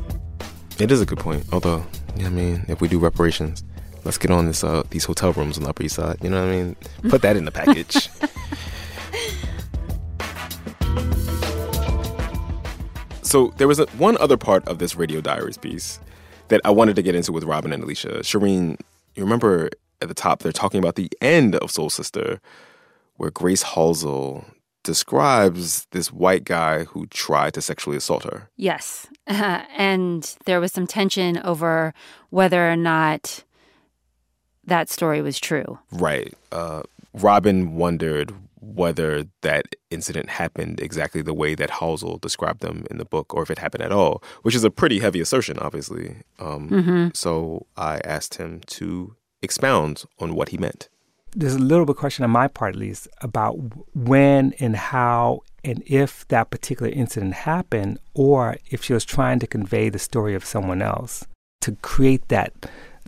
It 0.79 0.91
is 0.91 1.01
a 1.01 1.05
good 1.05 1.19
point. 1.19 1.45
Although, 1.51 1.85
yeah, 2.15 2.27
I 2.27 2.29
mean, 2.29 2.65
if 2.69 2.79
we 2.81 2.87
do 2.87 2.99
reparations, 2.99 3.63
let's 4.05 4.17
get 4.17 4.31
on 4.31 4.45
this 4.45 4.63
uh, 4.63 4.83
these 4.91 5.03
hotel 5.05 5.33
rooms 5.33 5.57
on 5.57 5.63
the 5.63 5.69
Upper 5.69 5.83
East 5.83 5.95
Side. 5.95 6.17
You 6.21 6.29
know 6.29 6.41
what 6.41 6.49
I 6.53 6.55
mean? 6.55 6.75
Put 7.09 7.21
that 7.23 7.35
in 7.35 7.43
the 7.45 7.51
package. 7.51 8.09
so 13.25 13.53
there 13.57 13.67
was 13.67 13.79
a, 13.79 13.85
one 13.97 14.17
other 14.17 14.37
part 14.37 14.67
of 14.67 14.79
this 14.79 14.95
Radio 14.95 15.19
Diaries 15.19 15.57
piece 15.57 15.99
that 16.49 16.61
I 16.63 16.69
wanted 16.69 16.95
to 16.95 17.01
get 17.01 17.15
into 17.15 17.31
with 17.31 17.43
Robin 17.43 17.73
and 17.73 17.83
Alisha. 17.83 18.19
Shireen, 18.19 18.79
you 19.15 19.23
remember 19.23 19.69
at 20.01 20.07
the 20.07 20.13
top 20.13 20.39
they're 20.39 20.51
talking 20.51 20.79
about 20.79 20.95
the 20.95 21.09
end 21.21 21.55
of 21.55 21.71
Soul 21.71 21.89
Sister, 21.89 22.39
where 23.15 23.31
Grace 23.31 23.63
Halsell 23.63 24.45
describes 24.83 25.87
this 25.91 26.13
white 26.13 26.43
guy 26.43 26.83
who 26.83 27.07
tried 27.07 27.55
to 27.55 27.61
sexually 27.61 27.97
assault 27.97 28.23
her. 28.23 28.49
Yes. 28.55 29.07
and 29.27 30.35
there 30.45 30.61
was 30.61 30.71
some 30.71 30.85
tension 30.85 31.39
over 31.39 31.93
whether 32.29 32.69
or 32.69 32.75
not 32.75 33.43
that 34.65 34.89
story 34.89 35.21
was 35.21 35.39
true. 35.39 35.79
Right. 35.91 36.33
Uh, 36.51 36.83
Robin 37.13 37.75
wondered 37.75 38.33
whether 38.73 39.25
that 39.41 39.65
incident 39.91 40.29
happened 40.29 40.79
exactly 40.79 41.21
the 41.21 41.33
way 41.33 41.55
that 41.55 41.69
Halsell 41.69 42.19
described 42.19 42.61
them 42.61 42.85
in 42.89 42.97
the 42.97 43.05
book, 43.05 43.33
or 43.33 43.43
if 43.43 43.51
it 43.51 43.59
happened 43.59 43.83
at 43.83 43.91
all, 43.91 44.23
which 44.41 44.55
is 44.55 44.63
a 44.63 44.71
pretty 44.71 44.99
heavy 44.99 45.19
assertion, 45.21 45.57
obviously. 45.59 46.17
Um, 46.39 46.69
Mhm. 46.69 47.15
So 47.15 47.65
I 47.77 47.99
asked 48.03 48.35
him 48.35 48.61
to 48.77 49.15
expound 49.41 50.05
on 50.19 50.33
what 50.33 50.49
he 50.49 50.57
meant. 50.57 50.89
There's 51.35 51.55
a 51.55 51.59
little 51.59 51.85
bit 51.85 51.91
of 51.91 51.97
a 51.97 51.99
question 51.99 52.23
on 52.23 52.31
my 52.31 52.47
part, 52.47 52.75
at 52.75 52.79
least, 52.79 53.07
about 53.21 53.55
when 53.93 54.53
and 54.59 54.75
how 54.75 55.41
and 55.63 55.83
if 55.87 56.27
that 56.27 56.49
particular 56.51 56.91
incident 56.91 57.33
happened, 57.33 57.99
or 58.13 58.57
if 58.69 58.83
she 58.83 58.93
was 58.93 59.03
trying 59.03 59.39
to 59.39 59.47
convey 59.47 59.89
the 59.89 59.99
story 59.99 60.35
of 60.35 60.45
someone 60.45 60.81
else 60.81 61.25
to 61.61 61.71
create 61.81 62.27
that 62.27 62.53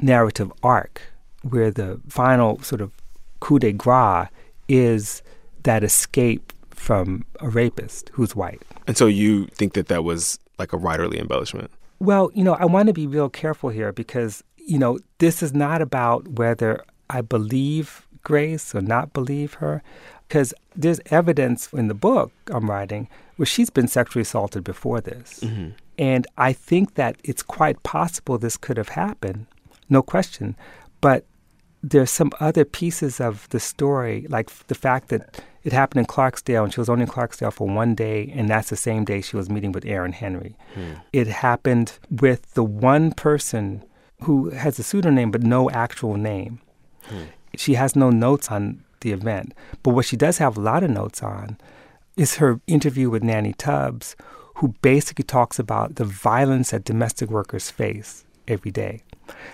narrative 0.01 0.51
arc 0.63 1.01
where 1.43 1.69
the 1.71 2.01
final 2.09 2.59
sort 2.61 2.81
of 2.81 2.91
coup 3.39 3.59
de 3.59 3.71
grace 3.71 4.27
is 4.67 5.21
that 5.67 5.83
escape 5.83 6.53
from 6.71 7.25
a 7.41 7.49
rapist 7.49 8.09
who's 8.13 8.33
white. 8.35 8.61
And 8.87 8.97
so 8.97 9.05
you 9.05 9.47
think 9.47 9.73
that 9.73 9.87
that 9.89 10.05
was 10.05 10.39
like 10.57 10.71
a 10.71 10.77
writerly 10.77 11.19
embellishment? 11.19 11.69
Well, 11.99 12.31
you 12.33 12.43
know, 12.43 12.53
I 12.53 12.63
want 12.63 12.87
to 12.87 12.93
be 12.93 13.05
real 13.05 13.29
careful 13.29 13.69
here 13.69 13.91
because, 13.91 14.43
you 14.55 14.79
know, 14.79 14.97
this 15.17 15.43
is 15.43 15.53
not 15.53 15.81
about 15.81 16.25
whether 16.27 16.85
I 17.09 17.19
believe 17.19 18.07
Grace 18.23 18.73
or 18.73 18.81
not 18.81 19.11
believe 19.11 19.55
her, 19.55 19.83
because 20.27 20.53
there's 20.73 21.01
evidence 21.07 21.71
in 21.73 21.89
the 21.89 21.93
book 21.93 22.31
I'm 22.47 22.69
writing 22.69 23.09
where 23.35 23.45
she's 23.45 23.69
been 23.69 23.89
sexually 23.89 24.21
assaulted 24.21 24.63
before 24.63 25.01
this. 25.01 25.41
Mm-hmm. 25.41 25.71
And 25.97 26.27
I 26.37 26.53
think 26.53 26.93
that 26.93 27.17
it's 27.25 27.43
quite 27.43 27.83
possible 27.83 28.37
this 28.37 28.55
could 28.55 28.77
have 28.77 28.89
happened, 28.89 29.47
no 29.89 30.01
question. 30.01 30.55
But 31.01 31.25
there's 31.83 32.11
some 32.11 32.31
other 32.39 32.65
pieces 32.65 33.19
of 33.19 33.49
the 33.49 33.59
story, 33.59 34.25
like 34.29 34.49
the 34.67 34.75
fact 34.75 35.09
that 35.09 35.41
it 35.67 35.73
happened 35.73 35.99
in 35.99 36.05
Clarksdale 36.05 36.63
and 36.63 36.73
she 36.73 36.79
was 36.79 36.87
only 36.87 37.03
in 37.03 37.09
Clarksdale 37.09 37.51
for 37.51 37.67
one 37.67 37.93
day, 37.93 38.31
and 38.33 38.49
that's 38.49 38.69
the 38.69 38.77
same 38.77 39.03
day 39.03 39.19
she 39.19 39.35
was 39.35 39.49
meeting 39.49 39.73
with 39.73 39.85
Aaron 39.85 40.13
Henry. 40.13 40.55
Hmm. 40.73 40.93
It 41.11 41.27
happened 41.27 41.99
with 42.09 42.53
the 42.53 42.63
one 42.63 43.11
person 43.11 43.83
who 44.21 44.49
has 44.51 44.79
a 44.79 44.83
pseudonym 44.83 45.29
but 45.29 45.43
no 45.43 45.69
actual 45.69 46.15
name. 46.15 46.61
Hmm. 47.03 47.23
She 47.57 47.73
has 47.73 47.97
no 47.97 48.09
notes 48.09 48.49
on 48.49 48.81
the 49.01 49.11
event. 49.11 49.53
But 49.83 49.89
what 49.89 50.05
she 50.05 50.15
does 50.15 50.37
have 50.37 50.55
a 50.55 50.61
lot 50.61 50.83
of 50.83 50.89
notes 50.89 51.21
on 51.21 51.57
is 52.15 52.37
her 52.37 52.61
interview 52.65 53.09
with 53.09 53.21
Nanny 53.21 53.51
Tubbs, 53.51 54.15
who 54.55 54.69
basically 54.81 55.25
talks 55.25 55.59
about 55.59 55.95
the 55.95 56.05
violence 56.05 56.71
that 56.71 56.85
domestic 56.85 57.29
workers 57.29 57.69
face 57.69 58.23
every 58.47 58.71
day. 58.71 59.01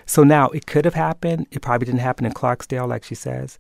So 0.06 0.24
now 0.24 0.50
it 0.50 0.68
could 0.68 0.86
have 0.86 0.94
happened. 0.94 1.48
It 1.50 1.64
probably 1.64 1.88
didn't 1.88 2.02
happen 2.02 2.28
in 2.28 2.34
Clarksdale, 2.34 2.88
like 2.88 3.04
she 3.04 3.16
says. 3.16 3.58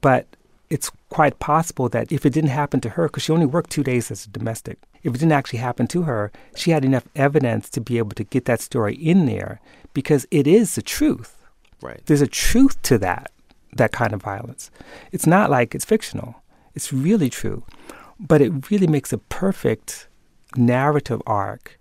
But 0.00 0.28
it's 0.70 0.90
quite 1.08 1.38
possible 1.38 1.88
that 1.90 2.10
if 2.10 2.26
it 2.26 2.32
didn't 2.32 2.50
happen 2.50 2.80
to 2.80 2.90
her, 2.90 3.06
because 3.06 3.22
she 3.22 3.32
only 3.32 3.46
worked 3.46 3.70
two 3.70 3.84
days 3.84 4.10
as 4.10 4.26
a 4.26 4.30
domestic, 4.30 4.78
if 5.02 5.14
it 5.14 5.18
didn't 5.18 5.32
actually 5.32 5.60
happen 5.60 5.86
to 5.88 6.02
her, 6.02 6.32
she 6.56 6.72
had 6.72 6.84
enough 6.84 7.04
evidence 7.14 7.70
to 7.70 7.80
be 7.80 7.98
able 7.98 8.12
to 8.12 8.24
get 8.24 8.44
that 8.46 8.60
story 8.60 8.94
in 8.94 9.26
there 9.26 9.60
because 9.94 10.26
it 10.30 10.46
is 10.46 10.74
the 10.74 10.82
truth. 10.82 11.36
Right. 11.80 12.00
There's 12.06 12.20
a 12.22 12.26
truth 12.26 12.80
to 12.82 12.98
that, 12.98 13.30
that 13.74 13.92
kind 13.92 14.12
of 14.12 14.22
violence. 14.22 14.70
It's 15.12 15.26
not 15.26 15.50
like 15.50 15.74
it's 15.74 15.84
fictional, 15.84 16.42
it's 16.74 16.92
really 16.92 17.30
true. 17.30 17.64
But 18.18 18.40
it 18.40 18.70
really 18.70 18.86
makes 18.86 19.12
a 19.12 19.18
perfect 19.18 20.08
narrative 20.56 21.22
arc 21.26 21.78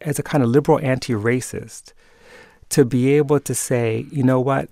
as 0.00 0.18
a 0.18 0.22
kind 0.22 0.42
of 0.42 0.50
liberal 0.50 0.78
anti 0.80 1.12
racist 1.12 1.92
to 2.70 2.84
be 2.84 3.12
able 3.12 3.40
to 3.40 3.54
say, 3.54 4.06
you 4.10 4.22
know 4.22 4.40
what, 4.40 4.68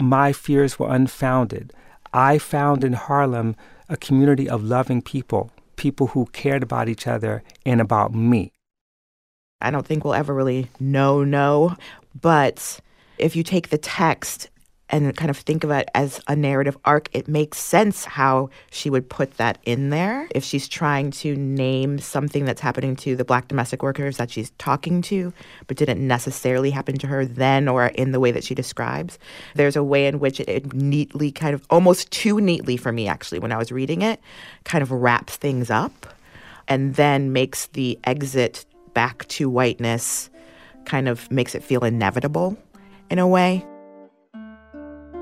my 0.00 0.32
fears 0.32 0.78
were 0.78 0.92
unfounded. 0.92 1.72
I 2.14 2.38
found 2.38 2.84
in 2.84 2.92
Harlem 2.92 3.56
a 3.88 3.96
community 3.96 4.48
of 4.48 4.62
loving 4.62 5.02
people, 5.02 5.50
people 5.74 6.06
who 6.06 6.26
cared 6.26 6.62
about 6.62 6.88
each 6.88 7.08
other 7.08 7.42
and 7.66 7.80
about 7.80 8.14
me. 8.14 8.52
I 9.60 9.72
don't 9.72 9.84
think 9.84 10.04
we'll 10.04 10.14
ever 10.14 10.32
really 10.32 10.68
know, 10.78 11.24
no. 11.24 11.76
But 12.18 12.78
if 13.18 13.34
you 13.34 13.42
take 13.42 13.70
the 13.70 13.78
text 13.78 14.48
and 14.94 15.16
kind 15.16 15.28
of 15.28 15.36
think 15.36 15.64
of 15.64 15.72
it 15.72 15.88
as 15.96 16.20
a 16.28 16.36
narrative 16.36 16.78
arc, 16.84 17.08
it 17.12 17.26
makes 17.26 17.58
sense 17.58 18.04
how 18.04 18.48
she 18.70 18.88
would 18.88 19.10
put 19.10 19.38
that 19.38 19.58
in 19.64 19.90
there. 19.90 20.28
If 20.32 20.44
she's 20.44 20.68
trying 20.68 21.10
to 21.10 21.34
name 21.34 21.98
something 21.98 22.44
that's 22.44 22.60
happening 22.60 22.94
to 22.96 23.16
the 23.16 23.24
black 23.24 23.48
domestic 23.48 23.82
workers 23.82 24.18
that 24.18 24.30
she's 24.30 24.50
talking 24.50 25.02
to, 25.02 25.32
but 25.66 25.76
didn't 25.76 26.06
necessarily 26.06 26.70
happen 26.70 26.96
to 26.98 27.08
her 27.08 27.26
then 27.26 27.66
or 27.66 27.86
in 27.86 28.12
the 28.12 28.20
way 28.20 28.30
that 28.30 28.44
she 28.44 28.54
describes, 28.54 29.18
there's 29.56 29.74
a 29.74 29.82
way 29.82 30.06
in 30.06 30.20
which 30.20 30.38
it, 30.38 30.48
it 30.48 30.72
neatly, 30.72 31.32
kind 31.32 31.54
of 31.54 31.66
almost 31.70 32.08
too 32.12 32.40
neatly 32.40 32.76
for 32.76 32.92
me 32.92 33.08
actually, 33.08 33.40
when 33.40 33.50
I 33.50 33.58
was 33.58 33.72
reading 33.72 34.00
it, 34.00 34.20
kind 34.62 34.80
of 34.80 34.92
wraps 34.92 35.34
things 35.34 35.70
up 35.70 36.06
and 36.68 36.94
then 36.94 37.32
makes 37.32 37.66
the 37.66 37.98
exit 38.04 38.64
back 38.94 39.26
to 39.26 39.50
whiteness 39.50 40.30
kind 40.84 41.08
of 41.08 41.28
makes 41.32 41.56
it 41.56 41.64
feel 41.64 41.82
inevitable 41.82 42.56
in 43.10 43.18
a 43.18 43.26
way. 43.26 43.66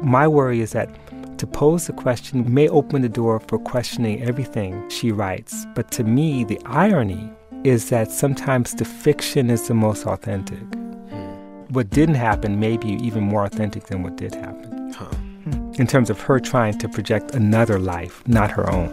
My 0.03 0.27
worry 0.27 0.61
is 0.61 0.73
that 0.73 0.91
to 1.39 1.47
pose 1.47 1.87
the 1.87 1.93
question 1.93 2.53
may 2.53 2.69
open 2.69 3.03
the 3.03 3.09
door 3.09 3.41
for 3.41 3.59
questioning 3.59 4.23
everything 4.23 4.89
she 4.91 5.13
writes. 5.13 5.65
But 5.75 5.91
to 5.93 6.05
me, 6.05 6.45
the 6.45 6.61
irony 6.67 7.31
is 7.65 7.89
that 7.91 8.11
sometimes 8.11 8.75
the 8.75 8.85
fiction 8.85 9.49
is 9.49 9.69
the 9.69 9.75
most 9.75 10.07
authentic. 10.07 10.59
Hmm. 10.59 11.65
What 11.71 11.91
didn't 11.91 12.17
happen 12.17 12.59
may 12.59 12.77
be 12.77 12.95
even 12.95 13.23
more 13.23 13.45
authentic 13.45 13.85
than 13.85 14.03
what 14.03 14.17
did 14.17 14.35
happen. 14.35 14.93
Huh. 14.93 15.05
Hmm. 15.05 15.73
In 15.81 15.87
terms 15.87 16.11
of 16.11 16.21
her 16.23 16.41
trying 16.41 16.79
to 16.79 16.89
project 16.89 17.35
another 17.35 17.79
life, 17.79 18.27
not 18.27 18.51
her 18.51 18.69
own. 18.69 18.93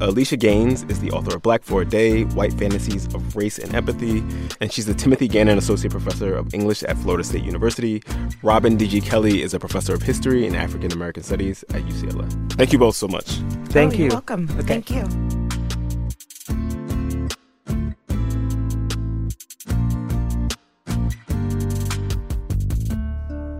Alisha 0.00 0.38
Gaines 0.38 0.82
is 0.84 0.98
the 1.00 1.10
author 1.10 1.36
of 1.36 1.42
Black 1.42 1.62
for 1.62 1.82
a 1.82 1.84
Day, 1.84 2.24
White 2.24 2.54
Fantasies 2.54 3.04
of 3.14 3.36
Race 3.36 3.58
and 3.58 3.74
Empathy, 3.74 4.24
and 4.58 4.72
she's 4.72 4.86
the 4.86 4.94
Timothy 4.94 5.28
Gannon 5.28 5.58
Associate 5.58 5.90
Professor 5.90 6.34
of 6.34 6.54
English 6.54 6.82
at 6.84 6.96
Florida 6.96 7.22
State 7.22 7.44
University. 7.44 8.02
Robin 8.42 8.78
D.G. 8.78 9.02
Kelley 9.02 9.42
is 9.42 9.52
a 9.52 9.58
professor 9.60 9.92
of 9.92 10.00
history 10.00 10.46
and 10.46 10.56
African 10.56 10.90
American 10.92 11.22
studies 11.22 11.64
at 11.74 11.82
UCLA. 11.82 12.52
Thank 12.54 12.72
you 12.72 12.78
both 12.78 12.96
so 12.96 13.08
much. 13.08 13.26
Thank 13.68 13.92
oh, 13.92 13.96
you. 13.96 14.04
You're 14.04 14.12
welcome. 14.14 14.48
Okay. 14.52 14.80
Thank 14.80 14.90
you. 14.90 15.02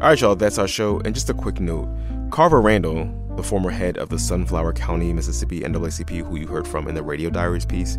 All 0.00 0.08
right, 0.08 0.18
y'all, 0.18 0.34
that's 0.34 0.56
our 0.56 0.66
show. 0.66 1.00
And 1.00 1.14
just 1.14 1.28
a 1.28 1.34
quick 1.34 1.60
note 1.60 1.86
Carver 2.30 2.62
Randall, 2.62 3.04
the 3.40 3.48
former 3.48 3.70
head 3.70 3.96
of 3.96 4.10
the 4.10 4.18
Sunflower 4.18 4.74
County, 4.74 5.14
Mississippi 5.14 5.60
NAACP, 5.60 6.28
who 6.28 6.36
you 6.36 6.46
heard 6.46 6.68
from 6.68 6.86
in 6.88 6.94
the 6.94 7.02
Radio 7.02 7.30
Diaries 7.30 7.64
piece, 7.64 7.98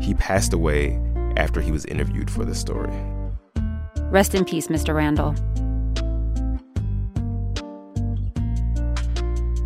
he 0.00 0.14
passed 0.14 0.52
away 0.52 0.96
after 1.36 1.60
he 1.60 1.72
was 1.72 1.84
interviewed 1.86 2.30
for 2.30 2.44
this 2.44 2.60
story. 2.60 2.92
Rest 4.12 4.36
in 4.36 4.44
peace, 4.44 4.68
Mr. 4.68 4.94
Randall. 4.94 5.34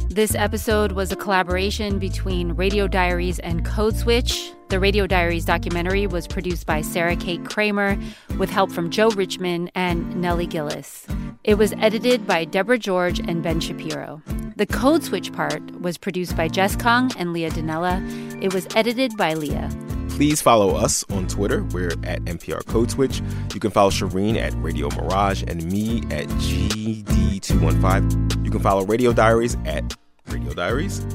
This 0.09 0.35
episode 0.35 0.93
was 0.93 1.12
a 1.12 1.16
collaboration 1.16 1.99
between 1.99 2.53
Radio 2.53 2.89
Diaries 2.89 3.39
and 3.41 3.62
Code 3.62 3.97
Switch. 3.97 4.53
The 4.71 4.81
Radio 4.81 5.07
Diaries 5.07 5.45
documentary 5.45 6.07
was 6.07 6.27
produced 6.27 6.64
by 6.64 6.81
Sarah 6.81 7.16
Kate 7.16 7.45
Kramer 7.45 7.99
with 8.39 8.49
help 8.49 8.73
from 8.73 8.89
Joe 8.89 9.11
Richmond 9.11 9.71
and 9.75 10.16
Nellie 10.16 10.49
Gilles. 10.51 11.07
It 11.45 11.59
was 11.59 11.75
edited 11.75 12.27
by 12.27 12.47
Deborah 12.47 12.79
George 12.79 13.21
and 13.21 13.43
Ben 13.43 13.61
Shapiro. 13.61 14.23
The 14.61 14.67
Code 14.67 15.03
Switch 15.03 15.33
part 15.33 15.63
was 15.81 15.97
produced 15.97 16.37
by 16.37 16.47
Jess 16.47 16.77
Kung 16.77 17.11
and 17.17 17.33
Leah 17.33 17.51
Donnella. 17.51 17.99
It 18.45 18.53
was 18.53 18.69
edited 18.77 19.17
by 19.17 19.33
Leah. 19.33 19.71
Please 20.11 20.43
follow 20.43 20.77
us 20.77 21.03
on 21.09 21.27
Twitter. 21.29 21.65
We're 21.73 21.93
at 22.05 22.23
NPR 22.27 22.67
Code 22.67 22.91
Switch. 22.91 23.23
You 23.55 23.61
can 23.61 23.71
follow 23.71 23.89
Shireen 23.89 24.37
at 24.37 24.53
Radio 24.63 24.91
Mirage 24.91 25.45
and 25.49 25.65
me 25.73 26.01
at 26.11 26.27
GD215. 26.27 28.45
You 28.45 28.51
can 28.51 28.61
follow 28.61 28.85
Radio 28.85 29.15
Diaries 29.15 29.57
at 29.65 29.95
Radio 30.27 30.53
Diaries. 30.53 31.07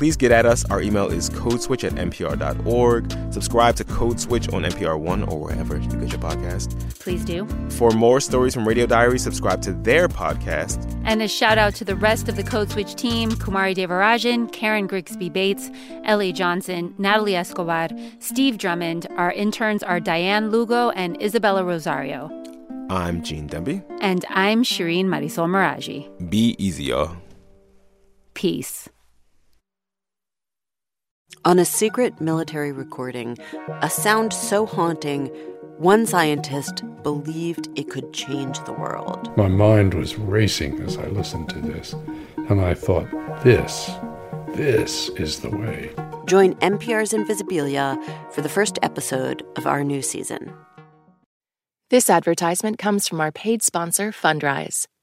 Please 0.00 0.16
get 0.16 0.32
at 0.32 0.46
us. 0.46 0.64
Our 0.70 0.80
email 0.80 1.08
is 1.08 1.28
codeswitch 1.28 1.84
at 1.84 1.92
npr.org. 1.92 3.12
Subscribe 3.34 3.76
to 3.76 3.84
Code 3.84 4.18
Switch 4.18 4.48
on 4.48 4.62
NPR 4.62 4.98
One 4.98 5.24
or 5.24 5.38
wherever 5.38 5.76
you 5.76 5.90
get 5.90 6.10
your 6.10 6.18
podcast. 6.18 6.98
Please 7.00 7.22
do. 7.22 7.46
For 7.68 7.90
more 7.90 8.18
stories 8.18 8.54
from 8.54 8.66
Radio 8.66 8.86
Diaries, 8.86 9.22
subscribe 9.22 9.60
to 9.60 9.74
their 9.74 10.08
podcast. 10.08 10.90
And 11.04 11.20
a 11.20 11.28
shout 11.28 11.58
out 11.58 11.74
to 11.74 11.84
the 11.84 11.96
rest 11.96 12.30
of 12.30 12.36
the 12.36 12.42
Code 12.42 12.70
Switch 12.70 12.94
team 12.94 13.32
Kumari 13.32 13.76
Devarajan, 13.76 14.50
Karen 14.52 14.86
Grigsby 14.86 15.28
Bates, 15.28 15.70
Ellie 16.04 16.32
Johnson, 16.32 16.94
Natalie 16.96 17.36
Escobar, 17.36 17.90
Steve 18.20 18.56
Drummond. 18.56 19.06
Our 19.18 19.32
interns 19.32 19.82
are 19.82 20.00
Diane 20.00 20.50
Lugo 20.50 20.88
and 20.92 21.20
Isabella 21.22 21.62
Rosario. 21.62 22.30
I'm 22.88 23.22
Gene 23.22 23.50
Demby. 23.50 23.84
And 24.00 24.24
I'm 24.30 24.62
Shireen 24.62 25.08
Marisol 25.08 25.46
Meraji. 25.46 26.30
Be 26.30 26.56
easy, 26.58 26.84
y'all. 26.84 27.18
Peace. 28.32 28.88
On 31.46 31.58
a 31.58 31.64
secret 31.64 32.20
military 32.20 32.70
recording, 32.70 33.38
a 33.80 33.88
sound 33.88 34.30
so 34.30 34.66
haunting, 34.66 35.28
one 35.78 36.04
scientist 36.04 36.84
believed 37.02 37.66
it 37.76 37.88
could 37.88 38.12
change 38.12 38.62
the 38.64 38.74
world. 38.74 39.34
My 39.38 39.48
mind 39.48 39.94
was 39.94 40.18
racing 40.18 40.82
as 40.82 40.98
I 40.98 41.06
listened 41.06 41.48
to 41.48 41.58
this, 41.58 41.94
and 42.50 42.60
I 42.60 42.74
thought, 42.74 43.10
this, 43.42 43.90
this 44.48 45.08
is 45.10 45.40
the 45.40 45.48
way. 45.48 45.94
Join 46.26 46.56
NPR's 46.56 47.14
Invisibilia 47.14 47.98
for 48.34 48.42
the 48.42 48.50
first 48.50 48.78
episode 48.82 49.42
of 49.56 49.66
our 49.66 49.82
new 49.82 50.02
season. 50.02 50.52
This 51.88 52.10
advertisement 52.10 52.78
comes 52.78 53.08
from 53.08 53.18
our 53.18 53.32
paid 53.32 53.62
sponsor, 53.62 54.12
Fundrise. 54.12 54.86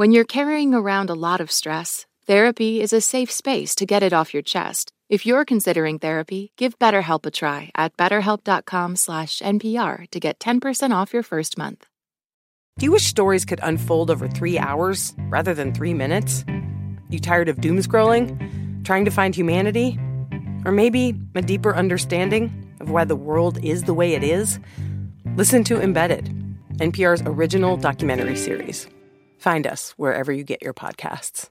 When 0.00 0.12
you're 0.12 0.24
carrying 0.24 0.72
around 0.72 1.10
a 1.10 1.14
lot 1.14 1.42
of 1.42 1.52
stress, 1.52 2.06
therapy 2.26 2.80
is 2.80 2.94
a 2.94 3.02
safe 3.02 3.30
space 3.30 3.74
to 3.74 3.84
get 3.84 4.02
it 4.02 4.14
off 4.14 4.32
your 4.32 4.42
chest. 4.42 4.94
If 5.10 5.26
you're 5.26 5.44
considering 5.44 5.98
therapy, 5.98 6.52
give 6.56 6.78
BetterHelp 6.78 7.26
a 7.26 7.30
try 7.30 7.70
at 7.74 7.94
betterhelp.com/npr 7.98 10.10
to 10.10 10.18
get 10.18 10.40
10% 10.40 10.94
off 10.94 11.12
your 11.12 11.22
first 11.22 11.58
month. 11.58 11.84
Do 12.78 12.86
you 12.86 12.92
wish 12.92 13.04
stories 13.04 13.44
could 13.44 13.60
unfold 13.62 14.10
over 14.10 14.26
3 14.26 14.58
hours 14.58 15.12
rather 15.28 15.52
than 15.52 15.74
3 15.74 15.92
minutes? 15.92 16.46
You 17.10 17.18
tired 17.18 17.50
of 17.50 17.60
doom 17.60 17.76
scrolling? 17.80 18.38
Trying 18.86 19.04
to 19.04 19.10
find 19.10 19.34
humanity? 19.34 19.98
Or 20.64 20.72
maybe 20.72 21.14
a 21.34 21.42
deeper 21.42 21.76
understanding 21.76 22.50
of 22.80 22.88
why 22.88 23.04
the 23.04 23.16
world 23.16 23.62
is 23.62 23.82
the 23.82 23.92
way 23.92 24.14
it 24.14 24.24
is? 24.24 24.60
Listen 25.36 25.62
to 25.64 25.78
Embedded, 25.78 26.34
NPR's 26.80 27.20
original 27.26 27.76
documentary 27.76 28.36
series. 28.36 28.88
Find 29.40 29.66
us 29.66 29.92
wherever 29.96 30.30
you 30.30 30.44
get 30.44 30.60
your 30.60 30.74
podcasts. 30.74 31.48